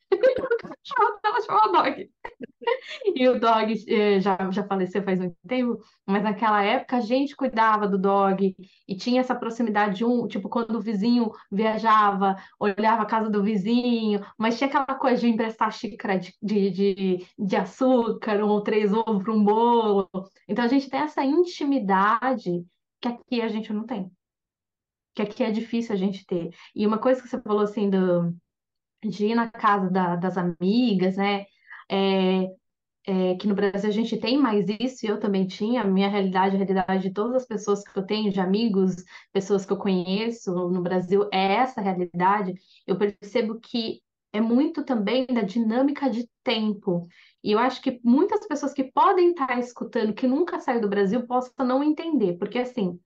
ela 1.24 1.42
chamava 1.42 1.72
dog. 1.72 2.10
E 3.16 3.28
o 3.28 3.40
dog 3.40 3.74
eh, 3.88 4.20
já, 4.20 4.38
já 4.52 4.64
faleceu 4.64 5.04
faz 5.04 5.20
muito 5.20 5.36
tempo, 5.48 5.80
mas 6.06 6.24
naquela 6.24 6.62
época 6.64 6.98
a 6.98 7.02
gente 7.02 7.36
cuidava 7.36 7.88
do 7.88 7.98
dog 7.98 8.56
e 8.88 8.96
tinha 8.96 9.22
essa 9.22 9.36
proximidade 9.36 9.98
de 9.98 10.06
um, 10.06 10.28
tipo, 10.28 10.50
quando 10.50 10.76
o 10.76 10.82
vizinho 10.82 11.32
viajava, 11.52 12.36
olhava 12.60 13.04
a 13.04 13.06
casa 13.06 13.30
do 13.30 13.44
vizinho, 13.44 14.22
mas 14.38 14.58
tinha 14.58 14.68
aquela 14.68 14.86
coisa 15.00 15.22
de 15.22 15.28
emprestar 15.28 15.72
xícara 15.72 16.20
de, 16.20 16.34
de, 16.42 16.70
de, 16.70 17.28
de 17.38 17.56
açúcar 17.56 18.42
ou 18.44 18.62
três 18.62 18.94
ovos 18.94 19.24
para 19.24 19.34
um 19.34 19.44
bolo. 19.44 20.10
Então 20.48 20.64
a 20.66 20.68
gente 20.68 20.90
tem 20.90 21.02
essa 21.02 21.24
intimidade 21.24 22.66
que 23.02 23.08
aqui 23.08 23.42
a 23.42 23.48
gente 23.48 23.72
não 23.74 23.86
tem. 23.86 24.12
Que 25.14 25.22
aqui 25.22 25.44
é 25.44 25.52
difícil 25.52 25.94
a 25.94 25.98
gente 25.98 26.26
ter. 26.26 26.50
E 26.76 26.86
uma 26.86 27.00
coisa 27.00 27.22
que 27.22 27.28
você 27.28 27.42
falou 27.42 27.62
assim 27.64 27.90
do, 27.90 28.34
de 29.04 29.28
ir 29.28 29.36
na 29.36 29.50
casa 29.50 29.90
da, 29.90 30.16
das 30.16 30.38
amigas, 30.38 31.18
né? 31.18 31.46
É, 31.92 32.46
é, 33.08 33.36
que 33.36 33.48
no 33.48 33.56
Brasil 33.56 33.90
a 33.90 33.94
gente 33.94 34.18
tem 34.18 34.38
mais 34.38 34.68
isso, 34.80 35.06
e 35.06 35.10
eu 35.10 35.20
também 35.20 35.48
tinha, 35.48 35.82
a 35.82 35.86
minha 35.86 36.10
realidade, 36.10 36.56
a 36.56 36.60
realidade 36.60 37.04
de 37.04 37.14
todas 37.14 37.38
as 37.38 37.48
pessoas 37.48 37.84
que 37.84 37.98
eu 37.98 38.06
tenho, 38.06 38.32
de 38.32 38.40
amigos, 38.40 38.98
pessoas 39.34 39.66
que 39.66 39.74
eu 39.74 39.78
conheço 39.78 40.52
no 40.70 40.82
Brasil, 40.82 41.28
é 41.34 41.56
essa 41.56 41.82
realidade, 41.82 42.54
eu 42.86 42.98
percebo 42.98 43.60
que 43.60 44.02
é 44.32 44.42
muito 44.42 44.84
também 44.84 45.26
da 45.26 45.42
dinâmica 45.42 46.10
de 46.10 46.30
tempo. 46.44 47.08
E 47.44 47.52
eu 47.52 47.60
acho 47.60 47.82
que 47.82 48.00
muitas 48.04 48.46
pessoas 48.48 48.74
que 48.74 48.84
podem 48.92 49.32
estar 49.32 49.58
escutando, 49.60 50.14
que 50.14 50.28
nunca 50.28 50.60
saiu 50.60 50.82
do 50.82 50.90
Brasil, 50.90 51.26
possam 51.26 51.66
não 51.66 51.84
entender, 51.84 52.38
porque 52.38 52.60
assim, 52.60 53.00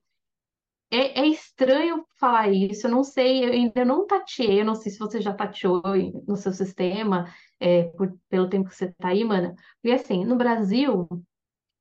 é, 0.91 1.21
é, 1.21 1.27
estranho 1.27 2.05
falar 2.19 2.49
isso, 2.51 2.85
eu 2.87 2.91
não 2.91 3.03
sei, 3.03 3.43
eu 3.43 3.51
ainda 3.51 3.83
não 3.83 4.05
tateei, 4.05 4.61
eu 4.61 4.65
não 4.65 4.75
sei 4.75 4.91
se 4.91 4.99
você 4.99 5.19
já 5.21 5.33
tateou 5.33 5.81
no 6.27 6.35
seu 6.37 6.51
sistema, 6.53 7.33
é, 7.59 7.83
por, 7.83 8.15
pelo 8.29 8.47
tempo 8.47 8.69
que 8.69 8.75
você 8.75 8.85
está 8.85 9.09
aí, 9.09 9.23
mana. 9.23 9.55
Porque 9.81 9.95
assim, 9.95 10.23
no 10.23 10.35
Brasil, 10.35 11.07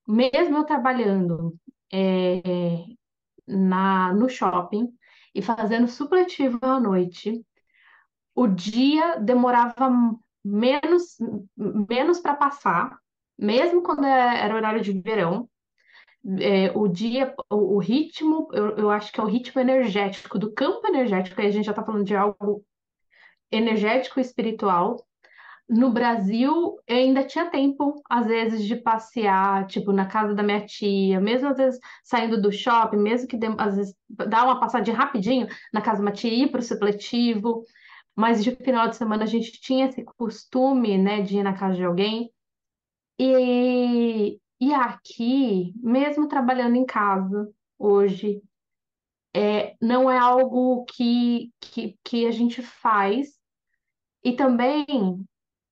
mesmo 0.08 0.56
eu 0.58 0.64
trabalhando 0.64 1.54
é, 1.92 2.42
na, 3.46 4.14
no 4.14 4.28
shopping 4.28 4.88
e 5.34 5.42
fazendo 5.42 5.88
supletivo 5.88 6.58
à 6.62 6.80
noite, 6.80 7.44
o 8.34 8.46
dia 8.46 9.16
demorava 9.16 9.90
menos, 10.44 11.16
menos 11.56 12.20
para 12.20 12.34
passar, 12.34 12.98
mesmo 13.38 13.82
quando 13.82 14.04
é, 14.04 14.40
era 14.40 14.54
horário 14.54 14.80
de 14.80 14.92
verão. 14.92 15.48
É, 16.40 16.70
o 16.76 16.86
dia, 16.86 17.34
o, 17.50 17.76
o 17.76 17.78
ritmo, 17.78 18.48
eu, 18.52 18.76
eu, 18.76 18.90
acho 18.90 19.12
que 19.12 19.20
é 19.20 19.22
o 19.22 19.26
ritmo 19.26 19.60
energético, 19.60 20.38
do 20.38 20.52
campo 20.52 20.86
energético, 20.86 21.40
aí 21.40 21.48
a 21.48 21.50
gente 21.50 21.64
já 21.64 21.72
está 21.72 21.84
falando 21.84 22.04
de 22.04 22.14
algo 22.14 22.64
energético 23.50 24.20
e 24.20 24.22
espiritual. 24.22 25.04
No 25.68 25.90
Brasil, 25.90 26.78
eu 26.86 26.96
ainda 26.96 27.24
tinha 27.24 27.50
tempo, 27.50 28.02
às 28.08 28.26
vezes, 28.26 28.64
de 28.64 28.76
passear, 28.76 29.66
tipo, 29.66 29.92
na 29.92 30.06
casa 30.06 30.34
da 30.34 30.42
minha 30.42 30.64
tia, 30.64 31.20
mesmo 31.20 31.48
às 31.48 31.56
vezes 31.56 31.80
saindo 32.04 32.40
do 32.40 32.52
shopping, 32.52 32.98
mesmo 32.98 33.26
que 33.26 33.38
às 33.58 33.76
vezes 33.76 33.94
dar 34.28 34.44
uma 34.44 34.60
passadinha 34.60 34.96
rapidinho 34.96 35.46
na 35.72 35.80
casa 35.80 35.98
da 35.98 36.04
minha 36.04 36.14
tia, 36.14 36.44
ir 36.44 36.50
para 36.50 36.60
o 36.60 36.62
supletivo. 36.62 37.64
Mas 38.14 38.44
de 38.44 38.54
final 38.56 38.88
de 38.88 38.96
semana 38.96 39.24
a 39.24 39.26
gente 39.26 39.52
tinha 39.60 39.86
esse 39.86 40.04
costume, 40.04 40.98
né, 40.98 41.22
de 41.22 41.38
ir 41.38 41.42
na 41.42 41.54
casa 41.54 41.76
de 41.76 41.84
alguém. 41.84 42.30
E, 43.18 44.38
e 44.60 44.74
aqui, 44.74 45.72
mesmo 45.76 46.28
trabalhando 46.28 46.76
em 46.76 46.84
casa 46.84 47.50
hoje, 47.78 48.42
é, 49.34 49.76
não 49.80 50.10
é 50.10 50.18
algo 50.18 50.84
que, 50.84 51.50
que, 51.60 51.98
que 52.04 52.26
a 52.26 52.30
gente 52.30 52.62
faz. 52.62 53.38
E 54.22 54.32
também 54.32 54.86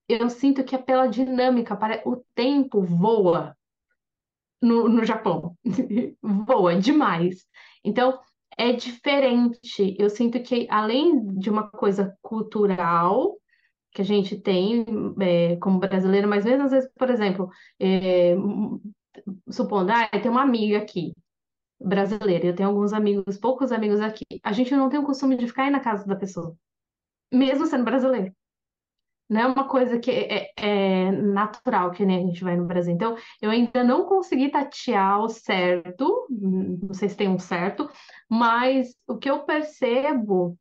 eu 0.09 0.29
sinto 0.29 0.64
que 0.64 0.74
é 0.74 0.79
pela 0.79 1.07
dinâmica, 1.07 1.79
o 2.05 2.16
tempo 2.35 2.83
voa 2.83 3.57
no, 4.61 4.88
no 4.88 5.05
Japão. 5.05 5.57
voa 6.22 6.76
demais. 6.76 7.46
Então, 7.85 8.18
é 8.56 8.72
diferente. 8.72 9.96
Eu 9.98 10.10
sinto 10.10 10.42
que, 10.42 10.66
além 10.70 11.26
de 11.38 11.50
uma 11.50 11.68
coisa 11.70 12.16
cultural 12.22 13.38
que 13.92 14.02
a 14.02 14.04
gente 14.04 14.40
tem 14.40 14.84
é, 15.20 15.56
como 15.56 15.78
brasileiro, 15.80 16.28
mas 16.28 16.44
mesmo 16.44 16.64
às 16.64 16.70
vezes, 16.70 16.90
por 16.96 17.10
exemplo, 17.10 17.48
é, 17.80 18.36
supondo, 19.50 19.92
ah, 19.92 20.08
tem 20.08 20.30
uma 20.30 20.42
amiga 20.42 20.78
aqui, 20.78 21.12
brasileira, 21.80 22.46
eu 22.46 22.54
tenho 22.54 22.68
alguns 22.68 22.92
amigos, 22.92 23.38
poucos 23.38 23.72
amigos 23.72 24.00
aqui, 24.00 24.24
a 24.42 24.52
gente 24.52 24.74
não 24.76 24.88
tem 24.88 25.00
o 25.00 25.04
costume 25.06 25.36
de 25.36 25.46
ficar 25.48 25.64
aí 25.64 25.70
na 25.70 25.80
casa 25.80 26.06
da 26.06 26.16
pessoa, 26.16 26.56
mesmo 27.32 27.66
sendo 27.66 27.84
brasileiro. 27.84 28.34
Não 29.30 29.40
é 29.40 29.46
uma 29.46 29.68
coisa 29.68 29.96
que 30.00 30.10
é, 30.10 30.50
é 30.56 31.12
natural, 31.12 31.92
que 31.92 32.04
nem 32.04 32.16
a 32.16 32.26
gente 32.26 32.42
vai 32.42 32.56
no 32.56 32.66
Brasil. 32.66 32.92
Então, 32.92 33.16
eu 33.40 33.48
ainda 33.48 33.84
não 33.84 34.04
consegui 34.04 34.50
tatear 34.50 35.20
o 35.20 35.28
certo, 35.28 36.26
não 36.28 36.92
sei 36.92 37.08
se 37.08 37.16
tem 37.16 37.28
um 37.28 37.38
certo, 37.38 37.88
mas 38.28 38.92
o 39.06 39.16
que 39.16 39.30
eu 39.30 39.44
percebo 39.44 40.58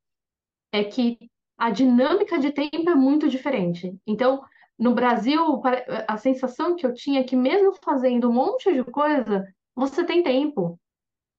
é 0.72 0.84
que 0.84 1.18
a 1.58 1.72
dinâmica 1.72 2.38
de 2.38 2.52
tempo 2.52 2.88
é 2.88 2.94
muito 2.96 3.28
diferente. 3.28 3.92
Então, 4.06 4.44
no 4.78 4.94
Brasil, 4.94 5.62
a 6.08 6.18
sensação 6.18 6.76
que 6.76 6.86
eu 6.86 6.94
tinha 6.94 7.22
é 7.22 7.24
que 7.24 7.36
mesmo 7.36 7.74
fazendo 7.84 8.30
um 8.30 8.34
monte 8.34 8.72
de 8.72 8.84
coisa, 8.84 9.52
você 9.76 10.04
tem 10.04 10.22
tempo 10.22 10.80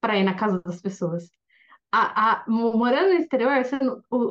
para 0.00 0.18
ir 0.18 0.24
na 0.24 0.34
casa 0.34 0.60
das 0.64 0.82
pessoas. 0.82 1.30
A, 1.92 2.32
a, 2.32 2.44
morando 2.48 3.10
no 3.10 3.20
exterior, 3.20 3.52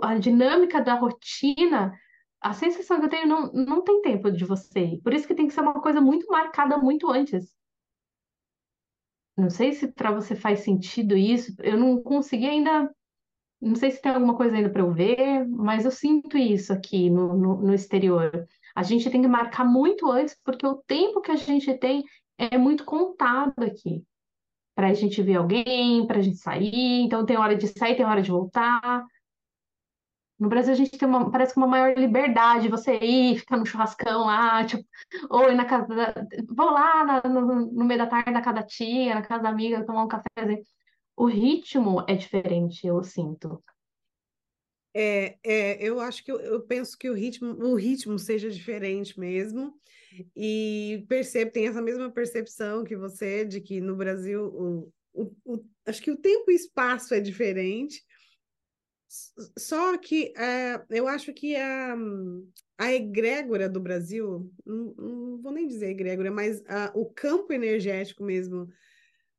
a 0.01 0.15
dinâmica 0.15 0.81
da 0.81 0.95
rotina, 0.95 1.93
a 2.41 2.53
sensação 2.53 2.99
que 2.99 3.05
eu 3.05 3.09
tenho 3.09 3.27
não, 3.27 3.51
não 3.51 3.83
tem 3.83 4.01
tempo 4.01 4.31
de 4.31 4.45
você 4.45 4.79
ir. 4.79 5.01
Por 5.01 5.13
isso 5.13 5.27
que 5.27 5.35
tem 5.35 5.47
que 5.47 5.53
ser 5.53 5.61
uma 5.61 5.81
coisa 5.81 5.99
muito 5.99 6.27
marcada 6.27 6.77
muito 6.77 7.09
antes. 7.09 7.53
Não 9.35 9.49
sei 9.49 9.73
se 9.73 9.87
para 9.87 10.11
você 10.11 10.35
faz 10.35 10.61
sentido 10.61 11.15
isso. 11.17 11.53
Eu 11.59 11.77
não 11.77 12.01
consegui 12.01 12.47
ainda. 12.47 12.93
Não 13.61 13.75
sei 13.75 13.91
se 13.91 14.01
tem 14.01 14.11
alguma 14.13 14.35
coisa 14.37 14.55
ainda 14.55 14.69
para 14.69 14.81
eu 14.81 14.93
ver, 14.93 15.45
mas 15.47 15.83
eu 15.83 15.91
sinto 15.91 16.37
isso 16.37 16.71
aqui 16.71 17.09
no, 17.09 17.35
no, 17.37 17.61
no 17.61 17.73
exterior. 17.73 18.45
A 18.73 18.83
gente 18.83 19.09
tem 19.09 19.21
que 19.21 19.27
marcar 19.27 19.65
muito 19.65 20.09
antes, 20.09 20.37
porque 20.43 20.65
o 20.65 20.81
tempo 20.87 21.21
que 21.21 21.31
a 21.31 21.35
gente 21.35 21.73
tem 21.77 22.03
é 22.37 22.57
muito 22.57 22.85
contado 22.85 23.61
aqui. 23.61 24.03
Para 24.73 24.87
a 24.89 24.93
gente 24.93 25.21
ver 25.21 25.35
alguém, 25.35 26.07
para 26.07 26.19
a 26.19 26.21
gente 26.21 26.37
sair. 26.37 27.01
Então, 27.01 27.25
tem 27.25 27.37
hora 27.37 27.55
de 27.55 27.67
sair, 27.67 27.97
tem 27.97 28.05
hora 28.05 28.21
de 28.21 28.31
voltar. 28.31 29.03
No 30.39 30.47
Brasil, 30.47 30.71
a 30.71 30.75
gente 30.75 30.97
tem 30.97 31.07
uma, 31.07 31.29
parece 31.29 31.53
que 31.53 31.59
uma 31.59 31.67
maior 31.67 31.97
liberdade, 31.97 32.69
você 32.69 32.97
ir, 32.97 33.39
ficar 33.39 33.57
no 33.57 33.65
churrascão 33.65 34.25
lá, 34.25 34.63
tipo, 34.65 34.87
ou 35.29 35.51
ir 35.51 35.55
na 35.55 35.65
casa 35.65 35.87
da, 35.87 36.13
vou 36.47 36.71
lá 36.71 37.03
na, 37.03 37.29
no, 37.29 37.65
no, 37.65 37.85
meio 37.85 37.99
da 37.99 38.07
tarde 38.07 38.31
na 38.31 38.41
casa 38.41 38.61
da 38.61 38.63
tia, 38.63 39.15
na 39.15 39.21
casa 39.21 39.43
da 39.43 39.49
amiga, 39.49 39.85
tomar 39.85 40.05
um 40.05 40.07
café. 40.07 40.61
O 41.17 41.25
ritmo 41.25 42.05
é 42.07 42.15
diferente, 42.15 42.87
eu 42.87 43.03
sinto. 43.03 43.61
É, 44.95 45.37
é, 45.43 45.83
eu 45.83 45.99
acho 45.99 46.23
que 46.23 46.31
eu, 46.31 46.39
eu, 46.39 46.61
penso 46.61 46.97
que 46.97 47.09
o 47.09 47.13
ritmo, 47.13 47.51
o 47.53 47.75
ritmo 47.75 48.17
seja 48.17 48.49
diferente 48.49 49.19
mesmo, 49.19 49.73
e 50.35 51.05
percebo, 51.07 51.51
tem 51.51 51.67
essa 51.67 51.81
mesma 51.81 52.09
percepção 52.09 52.83
que 52.83 52.95
você 52.95 53.45
de 53.45 53.61
que 53.61 53.79
no 53.81 53.95
Brasil 53.95 54.45
o, 54.45 54.91
o, 55.13 55.35
o 55.45 55.65
acho 55.85 56.01
que 56.01 56.11
o 56.11 56.17
tempo 56.17 56.49
e 56.49 56.55
espaço 56.55 57.13
é 57.13 57.19
diferente, 57.19 58.03
só 59.57 59.97
que 59.97 60.33
uh, 60.37 60.85
eu 60.89 61.07
acho 61.07 61.33
que 61.33 61.55
a, 61.55 61.95
a 62.77 62.93
egrégora 62.93 63.67
do 63.67 63.79
Brasil, 63.79 64.51
não, 64.63 64.93
não 64.93 65.41
vou 65.41 65.51
nem 65.51 65.67
dizer 65.67 65.89
egrégora, 65.89 66.29
mas 66.29 66.59
uh, 66.59 66.91
o 66.93 67.05
campo 67.05 67.51
energético 67.51 68.23
mesmo 68.23 68.69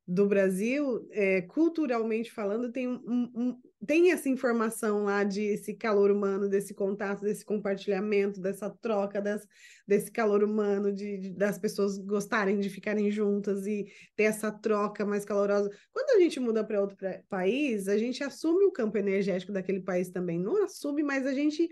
do 0.05 0.27
Brasil, 0.27 1.07
é, 1.11 1.41
culturalmente 1.43 2.31
falando, 2.31 2.71
tem 2.71 2.87
um, 2.87 3.31
um, 3.33 3.61
tem 3.85 4.11
essa 4.11 4.29
informação 4.29 5.05
lá 5.05 5.23
de 5.23 5.41
esse 5.41 5.73
calor 5.73 6.11
humano, 6.11 6.47
desse 6.47 6.73
contato, 6.73 7.21
desse 7.21 7.43
compartilhamento, 7.43 8.39
dessa 8.39 8.69
troca, 8.69 9.21
das, 9.21 9.47
desse 9.87 10.11
calor 10.11 10.43
humano, 10.43 10.91
de, 10.93 11.17
de, 11.17 11.29
das 11.31 11.57
pessoas 11.57 11.97
gostarem 11.97 12.59
de 12.59 12.69
ficarem 12.69 13.09
juntas 13.09 13.65
e 13.65 13.85
ter 14.15 14.23
essa 14.23 14.51
troca 14.51 15.05
mais 15.05 15.25
calorosa. 15.25 15.69
Quando 15.91 16.11
a 16.11 16.19
gente 16.19 16.39
muda 16.39 16.63
para 16.63 16.79
outro 16.79 16.95
pra, 16.95 17.21
país, 17.27 17.87
a 17.87 17.97
gente 17.97 18.23
assume 18.23 18.65
o 18.65 18.71
campo 18.71 18.97
energético 18.97 19.51
daquele 19.51 19.81
país 19.81 20.09
também. 20.09 20.39
Não 20.39 20.63
assume, 20.63 21.01
mas 21.01 21.25
a 21.25 21.33
gente 21.33 21.69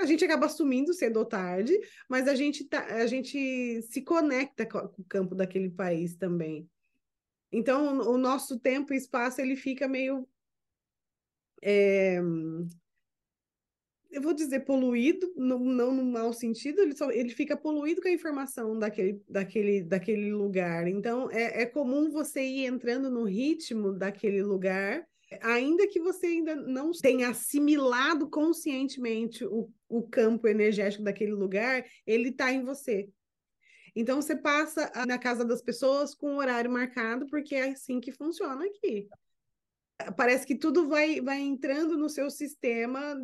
a 0.00 0.06
gente 0.06 0.24
acaba 0.24 0.46
assumindo 0.46 0.92
cedo 0.92 1.18
ou 1.18 1.24
tarde, 1.24 1.78
mas 2.08 2.26
a 2.26 2.34
gente, 2.34 2.64
tá, 2.64 2.84
a 2.86 3.06
gente 3.06 3.82
se 3.82 4.02
conecta 4.02 4.66
com 4.66 4.78
o 4.78 5.04
campo 5.04 5.34
daquele 5.34 5.70
país 5.70 6.16
também. 6.16 6.68
Então, 7.52 8.00
o 8.00 8.16
nosso 8.16 8.58
tempo 8.58 8.94
e 8.94 8.96
espaço 8.96 9.40
ele 9.40 9.54
fica 9.54 9.86
meio 9.86 10.26
é, 11.62 12.20
eu 14.12 14.20
vou 14.20 14.34
dizer 14.34 14.60
poluído, 14.60 15.32
não, 15.34 15.58
não 15.58 15.94
no 15.94 16.04
mau 16.04 16.32
sentido, 16.34 16.82
ele, 16.82 16.94
só, 16.94 17.10
ele 17.10 17.30
fica 17.30 17.56
poluído 17.56 18.02
com 18.02 18.08
a 18.08 18.12
informação 18.12 18.78
daquele, 18.78 19.22
daquele, 19.26 19.82
daquele 19.82 20.30
lugar. 20.32 20.86
Então, 20.86 21.30
é, 21.30 21.62
é 21.62 21.66
comum 21.66 22.10
você 22.10 22.42
ir 22.42 22.66
entrando 22.66 23.10
no 23.10 23.24
ritmo 23.24 23.90
daquele 23.90 24.42
lugar, 24.42 25.02
ainda 25.40 25.88
que 25.88 25.98
você 25.98 26.26
ainda 26.26 26.54
não 26.54 26.92
tenha 26.92 27.30
assimilado 27.30 28.28
conscientemente 28.28 29.46
o, 29.46 29.70
o 29.88 30.02
campo 30.02 30.46
energético 30.46 31.02
daquele 31.02 31.32
lugar, 31.32 31.82
ele 32.06 32.28
está 32.28 32.52
em 32.52 32.62
você. 32.62 33.08
Então, 33.96 34.20
você 34.20 34.36
passa 34.36 34.90
na 35.06 35.18
casa 35.18 35.42
das 35.42 35.62
pessoas 35.62 36.14
com 36.14 36.34
o 36.34 36.38
horário 36.38 36.70
marcado, 36.70 37.26
porque 37.28 37.54
é 37.54 37.70
assim 37.70 37.98
que 37.98 38.12
funciona 38.12 38.66
aqui 38.66 39.08
parece 40.10 40.46
que 40.46 40.54
tudo 40.54 40.88
vai, 40.88 41.20
vai 41.20 41.40
entrando 41.40 41.96
no 41.96 42.08
seu 42.08 42.30
sistema 42.30 43.14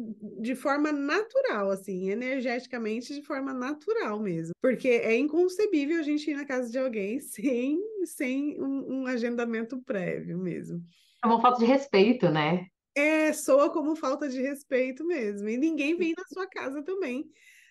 de 0.40 0.54
forma 0.54 0.92
natural, 0.92 1.70
assim, 1.70 2.10
energeticamente 2.10 3.14
de 3.14 3.22
forma 3.22 3.52
natural 3.52 4.20
mesmo. 4.20 4.52
Porque 4.62 4.88
é 4.88 5.16
inconcebível 5.16 5.98
a 5.98 6.02
gente 6.02 6.30
ir 6.30 6.34
na 6.34 6.44
casa 6.44 6.70
de 6.70 6.78
alguém 6.78 7.18
sem, 7.20 7.80
sem 8.04 8.60
um, 8.62 9.02
um 9.02 9.06
agendamento 9.06 9.80
prévio 9.82 10.38
mesmo. 10.38 10.80
É 11.22 11.26
uma 11.26 11.40
falta 11.40 11.58
de 11.58 11.66
respeito, 11.66 12.30
né? 12.30 12.66
É, 12.94 13.32
soa 13.32 13.70
como 13.70 13.96
falta 13.96 14.28
de 14.28 14.40
respeito 14.40 15.04
mesmo. 15.04 15.48
E 15.48 15.56
ninguém 15.56 15.96
vem 15.96 16.14
na 16.16 16.24
sua 16.32 16.46
casa 16.46 16.82
também 16.82 17.28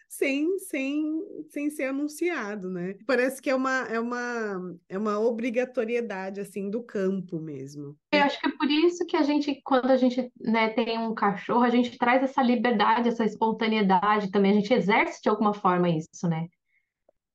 sem, 0.07 0.57
sem, 0.59 1.21
sem 1.49 1.69
ser 1.69 1.85
anunciado, 1.85 2.69
né? 2.69 2.95
Parece 3.05 3.41
que 3.41 3.49
é 3.49 3.55
uma, 3.55 3.85
é 3.87 3.99
uma, 3.99 4.75
é 4.87 4.97
uma 4.97 5.19
obrigatoriedade, 5.19 6.39
assim, 6.39 6.69
do 6.69 6.81
campo 6.81 7.39
mesmo. 7.39 7.95
Eu 8.11 8.23
acho 8.23 8.39
que 8.39 8.47
é 8.47 8.51
por 8.51 8.69
isso 8.69 9.05
que 9.05 9.17
a 9.17 9.23
gente, 9.23 9.61
quando 9.63 9.91
a 9.91 9.97
gente 9.97 10.31
né, 10.39 10.69
tem 10.69 10.97
um 10.97 11.13
cachorro, 11.13 11.63
a 11.63 11.69
gente 11.69 11.97
traz 11.97 12.23
essa 12.23 12.41
liberdade, 12.41 13.09
essa 13.09 13.25
espontaneidade 13.25 14.31
também, 14.31 14.51
a 14.51 14.55
gente 14.55 14.73
exerce 14.73 15.21
de 15.21 15.29
alguma 15.29 15.53
forma 15.53 15.89
isso, 15.89 16.27
né? 16.27 16.47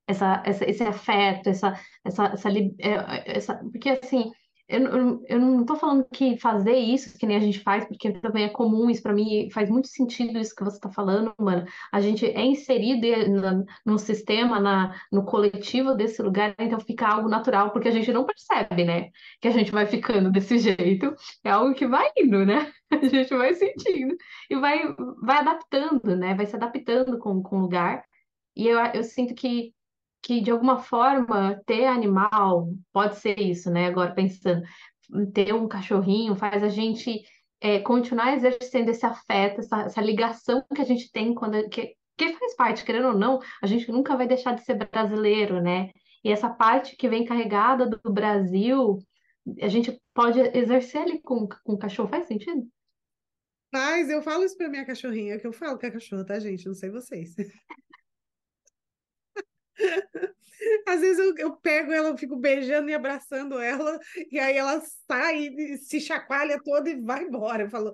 Essa, 0.07 0.43
essa, 0.45 0.69
esse 0.69 0.83
afeto, 0.83 1.49
essa, 1.49 1.79
essa, 2.05 2.25
essa, 2.25 2.49
é, 2.51 3.37
essa, 3.37 3.55
porque 3.71 3.91
assim, 3.91 4.33
eu, 4.69 5.23
eu, 5.29 5.39
não 5.39 5.61
estou 5.61 5.77
falando 5.77 6.07
que 6.11 6.39
fazer 6.39 6.77
isso, 6.77 7.19
que 7.19 7.27
nem 7.27 7.37
a 7.37 7.41
gente 7.41 7.61
faz, 7.61 7.85
porque 7.85 8.13
também 8.13 8.45
é 8.45 8.49
comum 8.49 8.89
isso 8.89 9.03
para 9.03 9.13
mim, 9.13 9.51
faz 9.51 9.69
muito 9.69 9.89
sentido 9.89 10.39
isso 10.39 10.55
que 10.55 10.65
você 10.65 10.77
está 10.77 10.91
falando, 10.91 11.35
mano. 11.39 11.67
A 11.93 12.01
gente 12.01 12.25
é 12.25 12.43
inserido 12.43 13.07
no, 13.31 13.65
no 13.85 13.99
sistema, 13.99 14.59
na, 14.59 14.99
no 15.11 15.25
coletivo 15.25 15.95
desse 15.95 16.23
lugar, 16.23 16.55
então 16.59 16.81
fica 16.81 17.07
algo 17.07 17.29
natural, 17.29 17.71
porque 17.71 17.89
a 17.89 17.91
gente 17.91 18.13
não 18.13 18.25
percebe, 18.25 18.85
né? 18.85 19.11
Que 19.41 19.49
a 19.49 19.51
gente 19.51 19.71
vai 19.71 19.87
ficando 19.87 20.31
desse 20.31 20.59
jeito. 20.59 21.15
É 21.45 21.51
algo 21.51 21.75
que 21.75 21.87
vai 21.87 22.09
indo, 22.17 22.45
né? 22.47 22.73
A 22.93 23.09
gente 23.09 23.35
vai 23.35 23.55
sentindo 23.55 24.15
e 24.51 24.57
vai, 24.57 24.83
vai 25.23 25.39
adaptando, 25.39 26.15
né? 26.15 26.35
Vai 26.35 26.45
se 26.45 26.55
adaptando 26.55 27.19
com, 27.19 27.43
com 27.43 27.57
o 27.57 27.61
lugar. 27.63 28.05
E 28.55 28.69
eu, 28.69 28.79
eu 28.79 29.03
sinto 29.03 29.35
que 29.35 29.75
que 30.23 30.41
de 30.41 30.51
alguma 30.51 30.79
forma 30.79 31.61
ter 31.67 31.87
animal 31.87 32.69
pode 32.93 33.17
ser 33.17 33.39
isso, 33.41 33.71
né? 33.71 33.87
Agora 33.87 34.15
pensando, 34.15 34.63
ter 35.35 35.53
um 35.55 35.69
cachorrinho 35.69 36.37
faz 36.37 36.63
a 36.63 36.69
gente 36.69 37.23
é, 37.61 37.81
continuar 37.81 38.35
exercendo 38.35 38.89
esse 38.89 39.05
afeto, 39.05 39.61
essa, 39.61 39.83
essa, 39.83 40.01
ligação 40.01 40.65
que 40.75 40.81
a 40.81 40.85
gente 40.85 41.11
tem 41.13 41.35
quando 41.35 41.69
que, 41.69 41.95
que 42.17 42.33
faz 42.35 42.57
parte, 42.57 42.85
querendo 42.85 43.09
ou 43.09 43.19
não, 43.19 43.41
a 43.63 43.67
gente 43.67 43.91
nunca 43.91 44.17
vai 44.17 44.27
deixar 44.27 44.55
de 44.55 44.65
ser 44.65 44.75
brasileiro, 44.75 45.61
né? 45.61 45.91
E 46.25 46.31
essa 46.31 46.49
parte 46.49 46.97
que 46.97 47.09
vem 47.09 47.25
carregada 47.25 47.87
do 47.87 48.13
Brasil, 48.13 48.99
a 49.61 49.69
gente 49.69 50.01
pode 50.15 50.39
exercer 50.57 51.03
ali 51.03 51.21
com, 51.21 51.49
com 51.65 51.73
o 51.73 51.79
cachorro, 51.79 52.09
faz 52.09 52.27
sentido? 52.27 52.63
Mas 53.73 54.11
eu 54.11 54.23
falo 54.23 54.45
isso 54.45 54.57
pra 54.57 54.69
minha 54.69 54.85
cachorrinha, 54.85 55.39
que 55.39 55.47
eu 55.47 55.53
falo 55.53 55.79
com 55.79 55.87
a 55.87 55.91
cachorra, 55.91 56.27
tá, 56.27 56.39
gente? 56.39 56.67
Não 56.67 56.75
sei 56.75 56.91
vocês. 56.91 57.35
Às 60.87 61.01
vezes 61.01 61.19
eu, 61.19 61.35
eu 61.39 61.57
pego 61.57 61.93
ela, 61.93 62.11
eu 62.11 62.19
fico 62.19 62.37
beijando 62.37 62.89
e 62.91 62.95
abraçando 62.95 63.59
ela, 63.59 63.99
e 64.31 64.39
aí 64.39 64.57
ela 64.57 64.81
sai, 65.09 65.51
se 65.79 66.01
chacoalha 66.01 66.61
toda 66.63 66.89
e 66.91 67.01
vai 67.01 67.25
embora. 67.25 67.65
Eu 67.65 67.71
falo, 67.71 67.93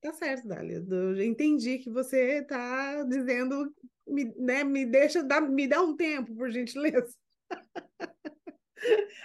tá 0.00 0.12
certo, 0.12 0.48
Dália, 0.48 0.84
eu 0.88 1.22
entendi 1.22 1.78
que 1.78 1.90
você 1.90 2.42
tá 2.42 3.02
dizendo, 3.04 3.74
me, 4.06 4.24
né, 4.36 4.64
me 4.64 4.86
deixa, 4.86 5.22
dá, 5.22 5.40
me 5.40 5.66
dá 5.68 5.82
um 5.82 5.96
tempo, 5.96 6.34
por 6.34 6.50
gentileza. 6.50 7.14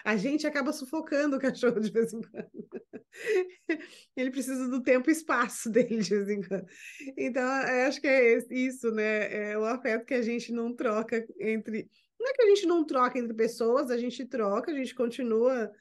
A 0.03 0.15
gente 0.15 0.45
acaba 0.45 0.71
sufocando 0.71 1.37
o 1.37 1.39
cachorro 1.39 1.79
de 1.79 1.91
vez 1.91 2.13
em 2.13 2.21
quando. 2.21 2.49
Ele 4.15 4.31
precisa 4.31 4.67
do 4.67 4.81
tempo 4.81 5.09
e 5.09 5.13
espaço 5.13 5.69
dele 5.69 5.97
de 5.97 6.09
vez 6.09 6.29
em 6.29 6.41
quando. 6.41 6.65
Então, 7.17 7.43
acho 7.87 7.99
que 7.99 8.07
é 8.07 8.37
isso, 8.49 8.91
né? 8.91 9.51
É 9.51 9.57
o 9.57 9.65
afeto 9.65 10.05
que 10.05 10.13
a 10.13 10.21
gente 10.21 10.51
não 10.51 10.75
troca 10.75 11.25
entre. 11.39 11.89
Não 12.19 12.29
é 12.29 12.33
que 12.33 12.41
a 12.41 12.47
gente 12.47 12.65
não 12.65 12.85
troca 12.85 13.19
entre 13.19 13.33
pessoas, 13.33 13.91
a 13.91 13.97
gente 13.97 14.25
troca, 14.25 14.71
a 14.71 14.75
gente 14.75 14.93
continua 14.95 15.71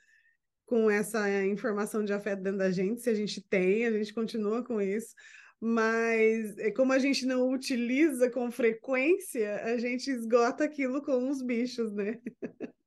com 0.67 0.91
essa 0.91 1.45
informação 1.45 2.05
de 2.05 2.12
afeto 2.12 2.43
dentro 2.43 2.59
da 2.59 2.71
gente, 2.71 3.01
se 3.01 3.09
a 3.09 3.15
gente 3.15 3.41
tem, 3.41 3.87
a 3.87 3.93
gente 3.93 4.12
continua 4.12 4.65
com 4.65 4.81
isso. 4.81 5.15
Mas 5.61 6.59
é 6.59 6.71
como 6.71 6.93
a 6.93 6.99
gente 6.99 7.25
não 7.25 7.49
utiliza 7.51 8.31
com 8.31 8.51
frequência, 8.51 9.62
a 9.65 9.79
gente 9.79 10.11
esgota 10.11 10.65
aquilo 10.65 11.01
com 11.03 11.31
os 11.31 11.41
bichos, 11.41 11.93
né? 11.93 12.21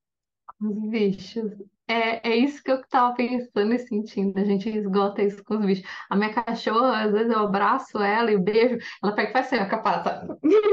Os 0.62 0.90
bichos. 0.90 1.52
É, 1.88 2.30
é 2.30 2.36
isso 2.36 2.62
que 2.64 2.72
eu 2.72 2.82
tava 2.88 3.16
pensando 3.16 3.74
e 3.74 3.80
sentindo. 3.80 4.38
A 4.40 4.44
gente 4.44 4.70
esgota 4.70 5.24
isso 5.24 5.44
com 5.44 5.58
os 5.58 5.66
bichos. 5.66 5.86
A 6.10 6.16
minha 6.16 6.34
cachorra, 6.34 7.04
às 7.06 7.12
vezes 7.12 7.32
eu 7.32 7.40
abraço 7.40 7.98
ela 8.00 8.32
e 8.32 8.38
beijo, 8.38 8.78
ela 9.04 9.14
pega 9.16 9.30
e 9.30 9.34
faz 9.34 9.48
assim, 9.48 9.56
a 9.58 9.68
capata. 9.68 10.28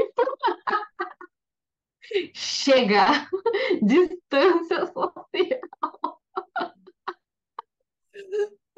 Chega! 2.33 3.27
Distância 3.81 4.85
social. 4.93 6.19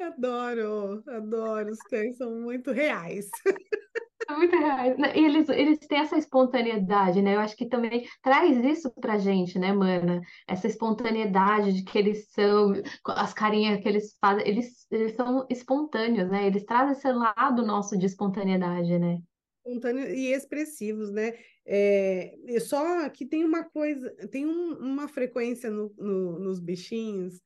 Adoro, 0.00 1.02
adoro. 1.08 1.70
Os 1.72 1.82
cães 1.82 2.16
são 2.16 2.40
muito 2.40 2.72
reais. 2.72 3.30
muito 4.36 4.56
reais. 4.56 4.96
E 5.14 5.24
eles, 5.24 5.48
eles 5.48 5.78
têm 5.80 5.98
essa 5.98 6.16
espontaneidade, 6.16 7.22
né? 7.22 7.34
Eu 7.34 7.40
acho 7.40 7.56
que 7.56 7.68
também 7.68 8.06
traz 8.22 8.56
isso 8.64 8.90
pra 9.00 9.18
gente, 9.18 9.58
né, 9.58 9.72
mana? 9.72 10.20
Essa 10.48 10.66
espontaneidade 10.66 11.72
de 11.72 11.84
que 11.84 11.98
eles 11.98 12.28
são, 12.30 12.72
as 13.06 13.32
carinhas 13.32 13.80
que 13.80 13.88
eles 13.88 14.16
fazem, 14.20 14.46
eles, 14.46 14.86
eles 14.90 15.14
são 15.14 15.46
espontâneos, 15.50 16.30
né? 16.30 16.46
Eles 16.46 16.64
trazem 16.64 16.92
esse 16.92 17.10
lado 17.10 17.64
nosso 17.64 17.98
de 17.98 18.06
espontaneidade, 18.06 18.98
né? 18.98 19.18
Espontâneos 19.64 20.08
e 20.10 20.32
expressivos, 20.32 21.10
né? 21.10 21.32
É, 21.66 22.34
só 22.60 23.08
que 23.10 23.26
tem 23.26 23.44
uma 23.44 23.64
coisa, 23.64 24.10
tem 24.30 24.46
um, 24.46 24.74
uma 24.78 25.06
frequência 25.06 25.70
no, 25.70 25.92
no, 25.98 26.38
nos 26.38 26.58
bichinhos 26.58 27.40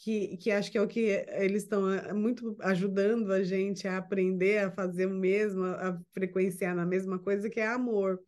que, 0.00 0.38
que 0.38 0.50
acho 0.50 0.72
que 0.72 0.78
é 0.78 0.82
o 0.82 0.88
que 0.88 1.24
eles 1.28 1.62
estão 1.62 1.92
eh, 1.92 2.12
muito 2.14 2.56
ajudando 2.60 3.30
a 3.32 3.42
gente 3.42 3.86
a 3.86 3.98
aprender 3.98 4.58
a 4.58 4.70
fazer 4.70 5.04
o 5.04 5.10
mesmo, 5.10 5.62
a 5.64 6.00
frequenciar 6.14 6.74
na 6.74 6.86
mesma 6.86 7.18
coisa, 7.18 7.50
que 7.50 7.60
é 7.60 7.66
amor. 7.66 8.18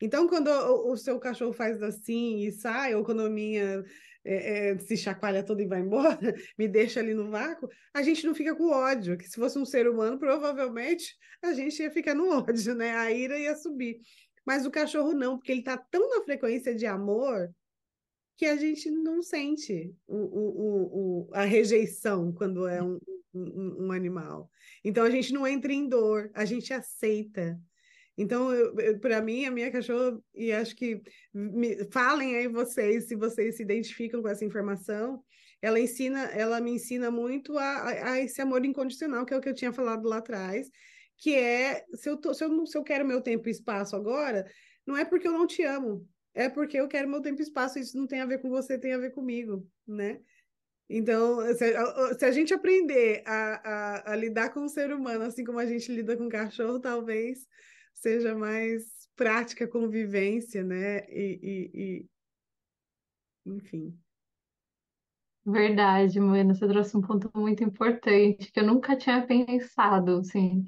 Então, 0.00 0.28
quando 0.28 0.48
o, 0.48 0.92
o 0.92 0.96
seu 0.96 1.18
cachorro 1.20 1.52
faz 1.52 1.80
assim 1.80 2.40
e 2.40 2.50
sai, 2.50 2.96
ou 2.96 3.04
quando 3.04 3.22
a 3.22 3.30
minha 3.30 3.84
é, 4.24 4.70
é, 4.70 4.78
se 4.78 4.96
chacoalha 4.96 5.44
toda 5.44 5.62
e 5.62 5.66
vai 5.66 5.80
embora, 5.80 6.18
me 6.58 6.66
deixa 6.66 6.98
ali 6.98 7.14
no 7.14 7.30
vácuo, 7.30 7.68
a 7.94 8.02
gente 8.02 8.26
não 8.26 8.34
fica 8.34 8.56
com 8.56 8.70
ódio, 8.70 9.16
que 9.16 9.28
se 9.28 9.36
fosse 9.36 9.56
um 9.60 9.64
ser 9.64 9.88
humano, 9.88 10.18
provavelmente 10.18 11.16
a 11.40 11.52
gente 11.52 11.80
ia 11.80 11.90
ficar 11.90 12.16
no 12.16 12.28
ódio, 12.30 12.74
né? 12.74 12.90
A 12.96 13.12
ira 13.12 13.38
ia 13.38 13.54
subir. 13.54 14.00
Mas 14.44 14.66
o 14.66 14.72
cachorro 14.72 15.12
não, 15.12 15.36
porque 15.36 15.52
ele 15.52 15.60
está 15.60 15.76
tão 15.76 16.10
na 16.10 16.24
frequência 16.24 16.74
de 16.74 16.84
amor 16.84 17.48
que 18.36 18.46
a 18.46 18.56
gente 18.56 18.90
não 18.90 19.22
sente 19.22 19.94
o, 20.06 20.16
o, 20.16 20.82
o, 21.26 21.28
a 21.32 21.44
rejeição 21.44 22.32
quando 22.32 22.68
é 22.68 22.82
um, 22.82 22.98
um, 23.34 23.86
um, 23.86 23.92
animal. 23.92 24.50
Então 24.84 25.04
a 25.04 25.10
gente 25.10 25.32
não 25.32 25.46
entra 25.46 25.72
em 25.72 25.88
dor, 25.88 26.30
a 26.34 26.44
gente 26.44 26.72
aceita. 26.72 27.58
Então, 28.18 28.48
para 29.00 29.20
mim, 29.20 29.44
a 29.44 29.50
minha 29.50 29.70
cachorra, 29.70 30.18
e 30.34 30.52
acho 30.52 30.74
que 30.74 31.02
me, 31.32 31.84
falem 31.90 32.36
aí 32.36 32.48
vocês 32.48 33.08
se 33.08 33.14
vocês 33.14 33.56
se 33.56 33.62
identificam 33.62 34.22
com 34.22 34.28
essa 34.28 34.44
informação, 34.44 35.22
ela 35.60 35.80
ensina, 35.80 36.24
ela 36.26 36.60
me 36.60 36.72
ensina 36.72 37.10
muito 37.10 37.56
a, 37.58 38.12
a, 38.12 38.20
esse 38.20 38.40
amor 38.40 38.64
incondicional, 38.64 39.24
que 39.24 39.34
é 39.34 39.36
o 39.36 39.40
que 39.40 39.48
eu 39.48 39.54
tinha 39.54 39.72
falado 39.72 40.06
lá 40.08 40.18
atrás, 40.18 40.70
que 41.18 41.34
é 41.34 41.84
se 41.94 42.08
eu, 42.08 42.16
tô, 42.16 42.34
se, 42.34 42.44
eu, 42.44 42.66
se 42.66 42.76
eu 42.76 42.82
quero 42.82 43.06
meu 43.06 43.20
tempo 43.20 43.48
e 43.48 43.50
espaço 43.50 43.96
agora, 43.96 44.46
não 44.86 44.96
é 44.96 45.04
porque 45.04 45.26
eu 45.26 45.32
não 45.32 45.46
te 45.46 45.62
amo, 45.62 46.06
é 46.36 46.50
porque 46.50 46.78
eu 46.78 46.86
quero 46.86 47.08
meu 47.08 47.22
tempo 47.22 47.40
e 47.40 47.42
espaço, 47.42 47.78
isso 47.78 47.96
não 47.96 48.06
tem 48.06 48.20
a 48.20 48.26
ver 48.26 48.42
com 48.42 48.50
você, 48.50 48.78
tem 48.78 48.92
a 48.92 48.98
ver 48.98 49.10
comigo, 49.10 49.66
né? 49.86 50.20
Então, 50.88 51.40
se 51.56 52.24
a, 52.24 52.30
gente 52.30 52.52
aprender 52.52 53.24
a, 53.26 54.10
a, 54.10 54.12
a, 54.12 54.16
lidar 54.16 54.50
com 54.50 54.64
o 54.64 54.68
ser 54.68 54.92
humano 54.92 55.24
assim 55.24 55.42
como 55.44 55.58
a 55.58 55.66
gente 55.66 55.90
lida 55.90 56.16
com 56.16 56.26
o 56.26 56.30
cachorro, 56.30 56.78
talvez 56.78 57.48
seja 57.94 58.34
mais 58.36 59.08
prática 59.16 59.66
convivência, 59.66 60.62
né? 60.62 60.98
E, 61.08 61.40
e, 61.42 61.70
e... 61.74 62.06
enfim. 63.46 63.98
Verdade, 65.44 66.20
mano, 66.20 66.54
você 66.54 66.68
trouxe 66.68 66.96
um 66.96 67.00
ponto 67.00 67.30
muito 67.34 67.64
importante 67.64 68.52
que 68.52 68.60
eu 68.60 68.66
nunca 68.66 68.94
tinha 68.94 69.26
pensado, 69.26 70.18
assim, 70.18 70.64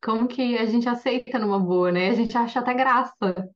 como 0.00 0.28
que 0.28 0.56
a 0.56 0.66
gente 0.66 0.88
aceita 0.88 1.38
numa 1.40 1.58
boa, 1.58 1.90
né? 1.90 2.10
A 2.10 2.14
gente 2.14 2.36
acha 2.38 2.60
até 2.60 2.72
graça 2.72 3.52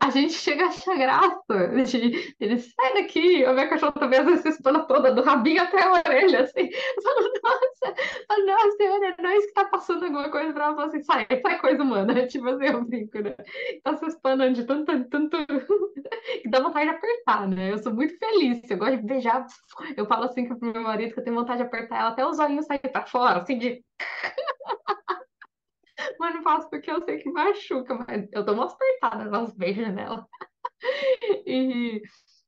a 0.00 0.10
gente 0.10 0.32
chega 0.32 0.64
a 0.64 0.68
achar 0.68 0.96
graça. 0.96 1.68
De, 1.86 2.34
ele 2.40 2.58
sai 2.58 2.94
daqui, 2.94 3.44
a 3.44 3.52
minha 3.52 3.68
cachorra 3.68 3.92
também 3.92 4.20
às 4.20 4.40
se 4.40 4.48
espana 4.48 4.86
toda, 4.86 5.12
do 5.12 5.22
rabinho 5.22 5.62
até 5.62 5.82
a 5.82 5.92
orelha, 5.92 6.42
assim. 6.44 6.68
Eu 6.70 7.02
falo, 7.02 7.32
nossa, 7.42 8.46
nossa, 8.46 8.76
senhora, 8.76 9.16
não 9.20 9.30
é 9.30 9.36
isso 9.36 9.48
que 9.48 9.54
tá 9.54 9.64
passando 9.64 10.04
alguma 10.04 10.30
coisa 10.30 10.52
pra 10.52 10.66
ela. 10.66 10.76
Falo 10.76 10.88
assim, 10.88 11.02
sai, 11.02 11.26
sai 11.42 11.58
coisa 11.58 11.82
humana. 11.82 12.14
Tipo 12.28 12.48
assim, 12.48 12.66
eu 12.66 12.84
brinco, 12.84 13.18
né? 13.20 13.34
Tá 13.82 13.96
se 13.96 14.06
espanando 14.06 14.54
de 14.54 14.64
tanto, 14.64 15.04
tanto, 15.08 15.36
que 16.42 16.48
dá 16.48 16.60
vontade 16.60 16.90
de 16.90 16.96
apertar, 16.96 17.48
né? 17.48 17.72
Eu 17.72 17.78
sou 17.78 17.92
muito 17.92 18.16
feliz, 18.18 18.70
eu 18.70 18.78
gosto 18.78 18.96
de 18.98 19.02
beijar. 19.02 19.46
Eu 19.96 20.06
falo 20.06 20.24
assim 20.24 20.48
pro 20.48 20.72
meu 20.72 20.82
marido 20.82 21.12
que 21.12 21.20
eu 21.20 21.24
tenho 21.24 21.36
vontade 21.36 21.58
de 21.58 21.66
apertar 21.66 21.98
ela 21.98 22.10
até 22.10 22.24
os 22.24 22.38
olhinhos 22.38 22.66
saírem 22.66 22.92
pra 22.92 23.06
fora, 23.06 23.40
assim, 23.40 23.58
de 23.58 23.82
mas 26.18 26.34
não 26.34 26.42
faço 26.42 26.68
porque 26.70 26.90
eu 26.90 27.02
sei 27.04 27.18
que 27.18 27.30
machuca, 27.30 27.94
mas 27.94 28.28
eu 28.32 28.44
dou 28.44 28.54
umas 28.54 28.72
apertadas, 28.72 29.28
umas 29.28 29.52
beijos 29.54 29.92
nela. 29.94 30.26
E, 31.46 32.00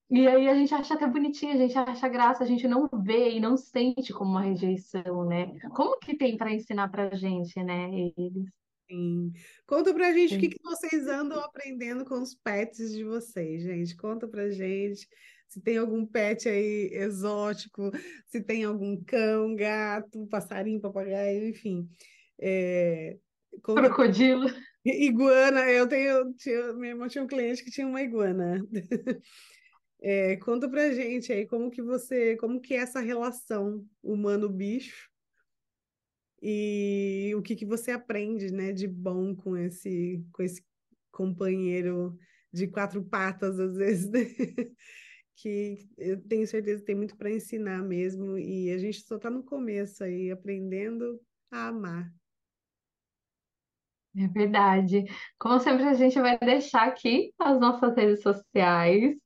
e 0.09 0.29
aí 0.29 0.49
a 0.49 0.55
gente 0.55 0.73
acha 0.73 0.95
até 0.95 1.07
bonitinho, 1.07 1.55
a 1.55 1.57
gente 1.57 1.77
acha 1.77 2.09
graça, 2.09 2.45
a 2.45 2.47
gente 2.47 2.69
não 2.69 2.89
vê 3.03 3.31
e 3.31 3.41
não 3.41 3.57
sente 3.57 4.13
como 4.13 4.31
uma 4.31 4.43
rejeição, 4.43 5.27
né? 5.27 5.59
Como 5.75 5.99
que 5.99 6.17
tem 6.17 6.37
para 6.37 6.53
ensinar 6.53 6.89
pra 6.89 7.15
gente, 7.17 7.61
né, 7.63 7.91
eles? 8.17 8.51
Sim. 8.91 9.33
Conta 9.67 9.95
pra 9.95 10.13
gente 10.13 10.31
Sim. 10.31 10.37
o 10.37 10.41
que, 10.41 10.49
que 10.49 10.63
vocês 10.63 11.07
andam 11.07 11.41
aprendendo 11.41 12.05
com 12.05 12.21
os 12.21 12.35
pets 12.35 12.93
de 12.93 13.05
vocês, 13.05 13.63
gente. 13.63 13.97
Conta 13.97 14.27
pra 14.29 14.51
gente 14.51 15.09
se 15.49 15.61
tem 15.61 15.79
algum 15.79 16.07
pet 16.07 16.49
aí 16.49 16.91
exótico, 16.93 17.91
se 18.27 18.41
tem 18.43 18.65
algum 18.65 19.03
cão, 19.05 19.55
gato, 19.57 20.27
passarinho, 20.29 20.81
papagaio, 20.81 21.49
enfim. 21.49 21.89
É, 22.41 23.17
Crocodilo. 23.63 24.49
Iguana, 24.85 25.71
eu 25.71 25.87
tenho. 25.87 26.33
Tinha, 26.35 26.73
minha 26.73 26.93
irmã 26.93 27.09
tinha 27.09 27.25
um 27.25 27.27
cliente 27.27 27.63
que 27.65 27.71
tinha 27.71 27.87
uma 27.87 28.03
iguana. 28.03 28.65
É, 30.03 30.35
conta 30.37 30.67
pra 30.67 30.95
gente 30.95 31.31
aí 31.31 31.47
como 31.47 31.71
que 31.71 31.83
você, 31.83 32.35
como 32.37 32.59
que 32.59 32.73
é 32.73 32.79
essa 32.79 33.01
relação 33.01 33.87
humano-bicho 34.03 35.11
e 36.43 37.33
o 37.37 37.43
que 37.43 37.55
que 37.55 37.67
você 37.67 37.91
aprende, 37.91 38.51
né, 38.51 38.73
de 38.73 38.89
bom 38.89 39.35
com 39.37 39.57
esse, 39.57 40.25
com 40.33 40.43
esse 40.43 40.65
companheiro 41.13 42.17
de 42.51 42.67
quatro 42.67 43.05
patas 43.05 43.61
às 43.61 43.77
vezes, 43.77 44.09
né? 44.11 44.21
que 45.37 45.89
eu 45.97 46.21
tenho 46.23 46.47
certeza 46.47 46.81
que 46.81 46.87
tem 46.87 46.95
muito 46.95 47.17
para 47.17 47.31
ensinar 47.31 47.83
mesmo 47.83 48.39
e 48.39 48.71
a 48.71 48.79
gente 48.79 49.03
só 49.03 49.17
está 49.17 49.31
no 49.31 49.43
começo 49.43 50.03
aí 50.03 50.31
aprendendo 50.31 51.21
a 51.51 51.69
amar. 51.69 52.13
É 54.17 54.27
verdade. 54.27 55.05
Como 55.39 55.61
sempre, 55.61 55.85
a 55.85 55.95
gente 55.95 56.19
vai 56.21 56.39
deixar 56.39 56.89
aqui 56.89 57.33
as 57.39 57.61
nossas 57.61 57.97
redes 57.97 58.23
sociais. 58.23 59.17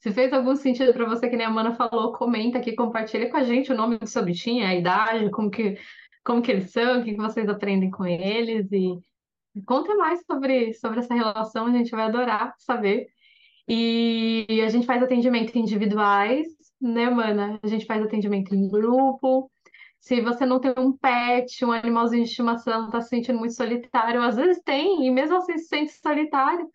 Se 0.00 0.12
fez 0.12 0.32
algum 0.32 0.54
sentido 0.54 0.92
para 0.92 1.06
você, 1.06 1.28
que 1.28 1.36
nem 1.36 1.46
a 1.46 1.50
Mana 1.50 1.74
falou, 1.74 2.12
comenta 2.12 2.58
aqui, 2.58 2.74
compartilha 2.74 3.30
com 3.30 3.36
a 3.36 3.42
gente 3.42 3.72
o 3.72 3.76
nome 3.76 3.98
do 3.98 4.06
seu 4.06 4.24
bichinho, 4.24 4.66
a 4.66 4.74
idade, 4.74 5.30
como 5.30 5.50
que, 5.50 5.78
como 6.24 6.42
que 6.42 6.52
eles 6.52 6.70
são, 6.70 7.00
o 7.00 7.04
que 7.04 7.14
vocês 7.16 7.48
aprendem 7.48 7.90
com 7.90 8.06
eles 8.06 8.70
e 8.72 8.98
conta 9.64 9.94
mais 9.96 10.20
sobre, 10.26 10.74
sobre 10.74 11.00
essa 11.00 11.14
relação, 11.14 11.66
a 11.66 11.72
gente 11.72 11.90
vai 11.90 12.04
adorar 12.04 12.54
saber. 12.58 13.06
E 13.68 14.60
a 14.64 14.68
gente 14.68 14.86
faz 14.86 15.02
atendimento 15.02 15.56
individuais, 15.58 16.46
né, 16.80 17.10
Mana? 17.10 17.58
A 17.62 17.66
gente 17.66 17.86
faz 17.86 18.02
atendimento 18.02 18.54
em 18.54 18.68
grupo, 18.68 19.50
se 20.06 20.20
você 20.20 20.46
não 20.46 20.60
tem 20.60 20.72
um 20.78 20.92
pet, 20.92 21.64
um 21.64 21.72
animalzinho 21.72 22.22
de 22.22 22.30
estimação, 22.30 22.86
está 22.86 23.00
se 23.00 23.08
sentindo 23.08 23.40
muito 23.40 23.54
solitário, 23.54 24.22
às 24.22 24.36
vezes 24.36 24.62
tem, 24.62 25.04
e 25.04 25.10
mesmo 25.10 25.36
assim 25.36 25.58
se 25.58 25.66
sente 25.66 25.92
solitário, 25.94 26.70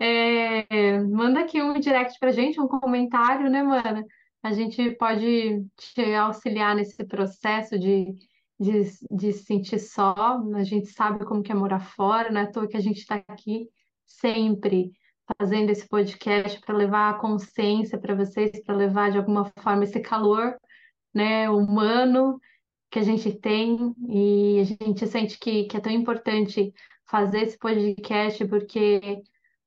é, 0.00 0.98
manda 1.00 1.40
aqui 1.40 1.60
um 1.60 1.78
direct 1.78 2.18
pra 2.18 2.32
gente, 2.32 2.58
um 2.58 2.66
comentário, 2.66 3.50
né, 3.50 3.62
mana? 3.62 4.02
A 4.42 4.52
gente 4.54 4.92
pode 4.92 5.62
te 5.76 6.14
auxiliar 6.14 6.74
nesse 6.74 7.04
processo 7.04 7.78
de, 7.78 8.14
de, 8.58 8.80
de 9.10 9.32
se 9.34 9.44
sentir 9.44 9.78
só. 9.78 10.14
A 10.54 10.64
gente 10.64 10.86
sabe 10.86 11.22
como 11.26 11.42
que 11.42 11.52
é 11.52 11.54
morar 11.54 11.80
fora, 11.80 12.32
não 12.32 12.40
é 12.40 12.44
à 12.44 12.50
toa 12.50 12.66
que 12.66 12.78
a 12.78 12.80
gente 12.80 12.98
está 12.98 13.22
aqui 13.28 13.68
sempre 14.06 14.90
fazendo 15.38 15.68
esse 15.68 15.86
podcast 15.86 16.58
para 16.62 16.74
levar 16.74 17.10
a 17.10 17.18
consciência 17.18 17.98
para 17.98 18.14
vocês, 18.14 18.62
para 18.64 18.74
levar 18.74 19.10
de 19.10 19.18
alguma 19.18 19.44
forma 19.58 19.84
esse 19.84 20.00
calor, 20.00 20.56
né, 21.14 21.48
humano 21.50 22.40
que 22.94 23.00
a 23.00 23.02
gente 23.02 23.32
tem 23.32 23.92
e 24.08 24.60
a 24.60 24.84
gente 24.84 25.04
sente 25.08 25.36
que, 25.36 25.64
que 25.64 25.76
é 25.76 25.80
tão 25.80 25.90
importante 25.90 26.72
fazer 27.10 27.40
esse 27.40 27.58
podcast 27.58 28.46
porque 28.46 29.20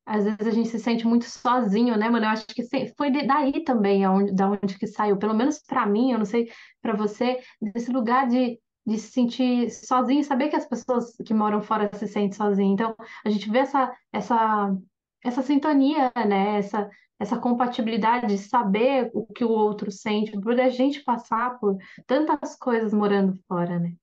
às 0.06 0.24
vezes 0.24 0.48
a 0.48 0.52
gente 0.52 0.70
se 0.70 0.80
sente 0.80 1.06
muito 1.06 1.26
sozinho, 1.26 1.98
né, 1.98 2.10
mano? 2.10 2.26
Eu 2.26 2.30
acho 2.30 2.46
que 2.48 2.63
foi 2.96 3.12
daí 3.12 3.66
também 3.66 4.06
aonde, 4.06 4.34
da 4.34 4.50
onde 4.50 4.80
que 4.80 4.88
saiu, 4.88 5.18
pelo 5.18 5.34
menos 5.34 5.60
para 5.60 5.86
mim, 5.86 6.13
eu 6.13 6.18
não 6.18 6.26
sei 6.26 6.50
para 6.82 6.96
você, 6.96 7.42
desse 7.62 7.92
lugar 7.92 8.30
de, 8.30 8.58
de 8.86 8.98
se 8.98 9.12
sentir 9.12 9.70
sozinho, 9.72 10.24
saber 10.24 10.48
que 10.48 10.56
as 10.56 10.66
pessoas 10.66 11.13
que 11.26 11.34
moram 11.34 11.62
fora 11.62 11.90
se 11.96 12.08
sentem 12.08 12.32
sozinhas. 12.32 12.72
Então, 12.72 12.96
a 13.26 13.30
gente 13.30 13.52
vê 13.52 13.58
essa 13.60 13.94
essa 14.13 14.74
essa 15.23 15.41
sintonia, 15.41 16.12
né? 16.15 16.58
Essa 16.58 16.89
essa 17.19 17.38
compatibilidade 17.38 18.27
de 18.27 18.38
saber 18.38 19.10
o 19.13 19.25
que 19.25 19.43
o 19.43 19.49
outro 19.49 19.91
sente, 19.91 20.39
por 20.39 20.60
a 20.60 20.69
gente 20.69 21.03
passar 21.03 21.60
por 21.60 21.77
tantas 22.06 22.56
coisas 22.56 22.93
morando 22.93 23.36
fora, 23.47 23.80
né? 23.80 23.93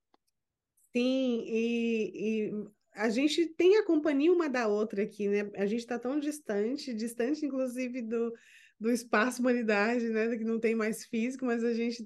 Sim, 0.92 1.44
e, 1.46 2.12
e 2.14 2.52
a 2.92 3.08
gente 3.08 3.46
tem 3.46 3.78
a 3.78 3.84
companhia 3.84 4.32
uma 4.32 4.48
da 4.48 4.66
outra 4.66 5.02
aqui, 5.02 5.28
né? 5.28 5.50
A 5.56 5.66
gente 5.66 5.80
está 5.80 5.98
tão 5.98 6.18
distante, 6.18 6.92
distante 6.92 7.46
inclusive 7.46 8.02
do, 8.02 8.32
do 8.80 8.90
espaço 8.90 9.40
humanidade, 9.40 10.08
né? 10.08 10.36
Que 10.36 10.44
não 10.44 10.58
tem 10.58 10.74
mais 10.74 11.04
físico, 11.04 11.44
mas 11.44 11.62
a 11.62 11.72
gente, 11.72 12.04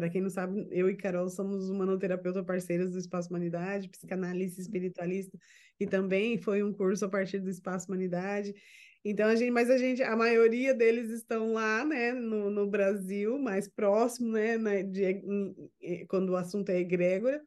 para 0.00 0.08
quem 0.08 0.22
não 0.22 0.30
sabe, 0.30 0.66
eu 0.70 0.88
e 0.88 0.96
Carol 0.96 1.28
somos 1.28 1.68
humanoterapeuta 1.68 2.42
parceiras 2.42 2.90
do 2.90 2.98
Espaço 2.98 3.28
Humanidade, 3.28 3.90
psicanalista 3.90 4.58
espiritualista, 4.58 5.38
e 5.78 5.86
também 5.86 6.38
foi 6.38 6.62
um 6.62 6.72
curso 6.72 7.04
a 7.04 7.08
partir 7.08 7.38
do 7.38 7.50
Espaço 7.50 7.86
Humanidade. 7.86 8.54
Então, 9.04 9.28
a 9.28 9.36
gente, 9.36 9.50
mas 9.50 9.68
a 9.68 9.76
gente, 9.76 10.02
a 10.02 10.16
maioria 10.16 10.72
deles 10.72 11.10
estão 11.10 11.52
lá, 11.52 11.84
né, 11.84 12.14
no, 12.14 12.50
no 12.50 12.66
Brasil, 12.66 13.38
mais 13.38 13.68
próximo, 13.68 14.32
né, 14.32 14.56
na, 14.56 14.80
de, 14.80 15.22
quando 16.08 16.30
o 16.30 16.36
assunto 16.36 16.70
é 16.70 16.78
egrégora, 16.78 17.42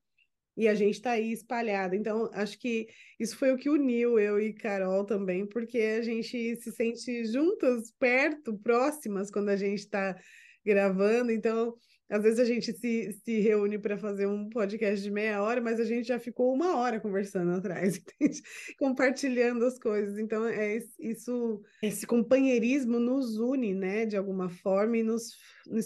e 0.56 0.68
a 0.68 0.76
gente 0.76 0.94
está 0.94 1.12
aí 1.12 1.32
espalhado. 1.32 1.96
Então, 1.96 2.30
acho 2.34 2.60
que 2.60 2.88
isso 3.20 3.36
foi 3.36 3.52
o 3.52 3.58
que 3.58 3.68
uniu 3.68 4.20
eu 4.20 4.39
e 4.39 4.54
Carol 4.54 5.04
também, 5.06 5.48
porque 5.48 5.80
a 5.80 6.04
gente 6.04 6.56
se 6.58 6.72
sente 6.72 7.26
juntas, 7.26 7.92
perto, 7.98 8.56
próximas, 8.60 9.32
quando 9.32 9.50
a 9.50 9.56
gente 9.56 9.80
está 9.80 10.16
gravando. 10.63 11.32
Então, 11.32 11.76
às 12.10 12.22
vezes 12.22 12.39
a 12.39 12.46
gente 12.46 12.74
se, 12.74 13.12
se 13.24 13.39
reúne 13.39 13.80
para 13.80 13.98
fazer 13.98 14.28
um 14.28 14.50
podcast 14.50 15.02
de 15.02 15.10
meia 15.10 15.42
hora, 15.42 15.62
mas 15.62 15.80
a 15.80 15.86
gente 15.86 16.08
já 16.08 16.20
ficou 16.20 16.54
uma 16.54 16.78
hora 16.78 17.00
conversando 17.00 17.52
atrás, 17.52 17.98
entende? 18.20 18.42
compartilhando 18.78 19.66
as 19.66 19.80
coisas. 19.80 20.18
Então, 20.18 20.46
é 20.46 20.80
isso, 21.00 21.62
esse 21.82 22.06
companheirismo 22.06 23.00
nos 23.00 23.38
une, 23.38 23.74
né, 23.74 24.06
de 24.06 24.18
alguma 24.18 24.50
forma, 24.50 24.98
e 24.98 25.04
nos, 25.04 25.38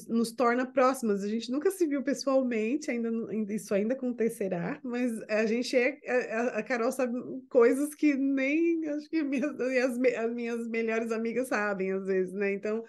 nos, 0.08 0.32
torna 0.32 0.66
próximas. 0.66 1.24
A 1.24 1.28
gente 1.28 1.52
nunca 1.52 1.72
se 1.72 1.86
viu 1.86 2.04
pessoalmente, 2.04 2.90
ainda 2.90 3.10
isso 3.54 3.74
ainda 3.74 3.94
acontecerá, 3.94 4.80
mas 4.84 5.22
a 5.30 5.46
gente 5.46 5.76
é. 5.76 6.00
A, 6.32 6.60
a 6.60 6.64
Carol 6.64 6.92
sabe 6.92 7.14
coisas 7.50 7.94
que 7.94 8.16
nem 8.16 8.88
acho 8.90 9.10
que 9.10 9.24
minhas, 9.24 9.60
as, 9.60 9.98
as 10.18 10.34
minhas 10.34 10.68
melhores 10.68 11.12
amigas 11.12 11.50
sabem, 11.50 11.92
às 11.94 12.06
vezes, 12.06 12.34
né? 12.34 12.54
Então 12.54 12.84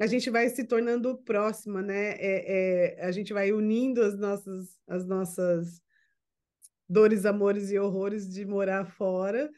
a 0.00 0.06
gente 0.06 0.30
vai 0.30 0.48
se 0.48 0.64
tornando 0.64 1.16
próxima, 1.24 1.82
né? 1.82 2.12
É, 2.12 2.96
é, 2.98 3.04
a 3.04 3.10
gente 3.10 3.32
vai 3.32 3.52
unindo 3.52 4.02
as 4.02 4.16
nossas, 4.16 4.78
as 4.86 5.04
nossas 5.04 5.80
dores, 6.88 7.26
amores 7.26 7.70
e 7.70 7.78
horrores 7.78 8.28
de 8.28 8.44
morar 8.44 8.86
fora 8.86 9.50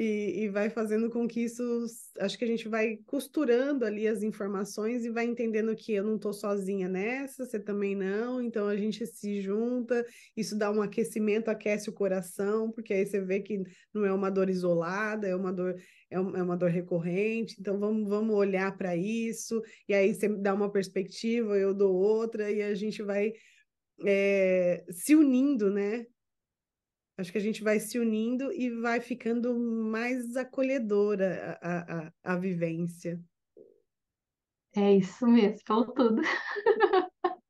e, 0.00 0.44
e, 0.44 0.48
vai 0.48 0.70
fazendo 0.70 1.10
com 1.10 1.26
que 1.26 1.40
isso, 1.40 1.84
acho 2.20 2.38
que 2.38 2.44
a 2.44 2.46
gente 2.46 2.68
vai 2.68 2.98
costurando 3.04 3.84
ali 3.84 4.06
as 4.06 4.22
informações 4.22 5.04
e 5.04 5.10
vai 5.10 5.24
entendendo 5.24 5.74
que 5.74 5.92
eu 5.92 6.04
não 6.04 6.14
estou 6.14 6.32
sozinha 6.32 6.88
nessa, 6.88 7.44
você 7.44 7.58
também 7.58 7.96
não, 7.96 8.40
então 8.40 8.68
a 8.68 8.76
gente 8.76 9.04
se 9.04 9.40
junta, 9.40 10.06
isso 10.36 10.56
dá 10.56 10.70
um 10.70 10.80
aquecimento, 10.80 11.48
aquece 11.48 11.90
o 11.90 11.92
coração, 11.92 12.70
porque 12.70 12.94
aí 12.94 13.04
você 13.04 13.20
vê 13.20 13.40
que 13.40 13.60
não 13.92 14.06
é 14.06 14.12
uma 14.12 14.30
dor 14.30 14.48
isolada, 14.48 15.26
é 15.26 15.34
uma 15.34 15.52
dor, 15.52 15.74
é, 16.08 16.14
é 16.14 16.20
uma 16.20 16.56
dor 16.56 16.70
recorrente, 16.70 17.56
então 17.58 17.76
vamos, 17.80 18.08
vamos 18.08 18.36
olhar 18.36 18.76
para 18.76 18.94
isso, 18.94 19.60
e 19.88 19.94
aí 19.94 20.14
você 20.14 20.28
dá 20.28 20.54
uma 20.54 20.70
perspectiva, 20.70 21.58
eu 21.58 21.74
dou 21.74 21.92
outra, 21.92 22.48
e 22.48 22.62
a 22.62 22.72
gente 22.72 23.02
vai 23.02 23.32
é, 24.06 24.84
se 24.90 25.16
unindo, 25.16 25.72
né? 25.72 26.06
Acho 27.18 27.32
que 27.32 27.38
a 27.38 27.40
gente 27.40 27.64
vai 27.64 27.80
se 27.80 27.98
unindo 27.98 28.52
e 28.52 28.70
vai 28.70 29.00
ficando 29.00 29.58
mais 29.58 30.36
acolhedora 30.36 31.58
a, 31.60 32.06
a, 32.06 32.12
a 32.22 32.36
vivência. 32.36 33.20
É 34.76 34.94
isso 34.94 35.26
mesmo, 35.26 35.58
falou 35.66 35.92
tudo. 35.92 36.22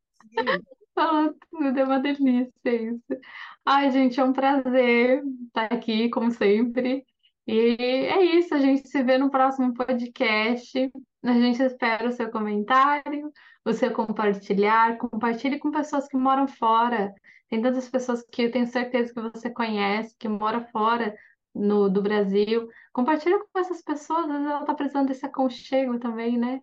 Falou 0.95 1.33
tudo, 1.49 1.79
é 1.79 1.85
uma 1.85 2.01
delícia 2.01 2.51
isso. 2.67 3.21
Ai, 3.65 3.89
gente, 3.93 4.19
é 4.19 4.25
um 4.25 4.33
prazer 4.33 5.23
estar 5.47 5.67
aqui, 5.67 6.11
como 6.11 6.33
sempre. 6.33 7.07
E 7.51 7.77
é 7.81 8.23
isso, 8.37 8.55
a 8.55 8.59
gente 8.59 8.87
se 8.87 9.03
vê 9.03 9.17
no 9.17 9.31
próximo 9.31 9.73
podcast. 9.73 10.93
A 11.23 11.33
gente 11.33 11.63
espera 11.63 12.07
o 12.07 12.13
seu 12.13 12.31
comentário, 12.31 13.33
o 13.65 13.73
seu 13.73 13.91
compartilhar. 13.91 14.99
Compartilhe 14.99 15.59
com 15.59 15.71
pessoas 15.71 16.07
que 16.07 16.17
moram 16.19 16.47
fora. 16.47 17.15
Tem 17.49 17.63
tantas 17.63 17.89
pessoas 17.89 18.23
que 18.31 18.43
eu 18.43 18.51
tenho 18.51 18.67
certeza 18.67 19.15
que 19.15 19.21
você 19.23 19.49
conhece, 19.49 20.15
que 20.19 20.29
moram 20.29 20.63
fora 20.67 21.17
no, 21.55 21.89
do 21.89 22.03
Brasil. 22.03 22.69
Compartilha 22.93 23.39
com 23.39 23.59
essas 23.59 23.81
pessoas, 23.81 24.27
às 24.27 24.31
vezes 24.31 24.47
ela 24.47 24.61
está 24.61 24.75
precisando 24.75 25.09
desse 25.09 25.25
aconchego 25.25 25.99
também, 25.99 26.37
né? 26.37 26.61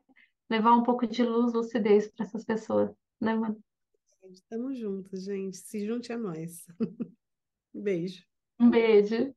Levar 0.48 0.74
um 0.74 0.84
pouco 0.84 1.08
de 1.08 1.24
luz, 1.24 1.52
lucidez 1.52 2.12
para 2.12 2.28
essas 2.28 2.46
pessoas, 2.46 2.92
né, 3.20 3.34
mano? 3.34 3.58
Estamos 4.30 4.78
juntos, 4.78 5.24
gente. 5.24 5.58
Se 5.58 5.84
junte 5.84 6.14
a 6.14 6.18
nós. 6.18 6.68
Beijo. 7.74 8.24
Um 8.60 8.70
beijo. 8.70 9.34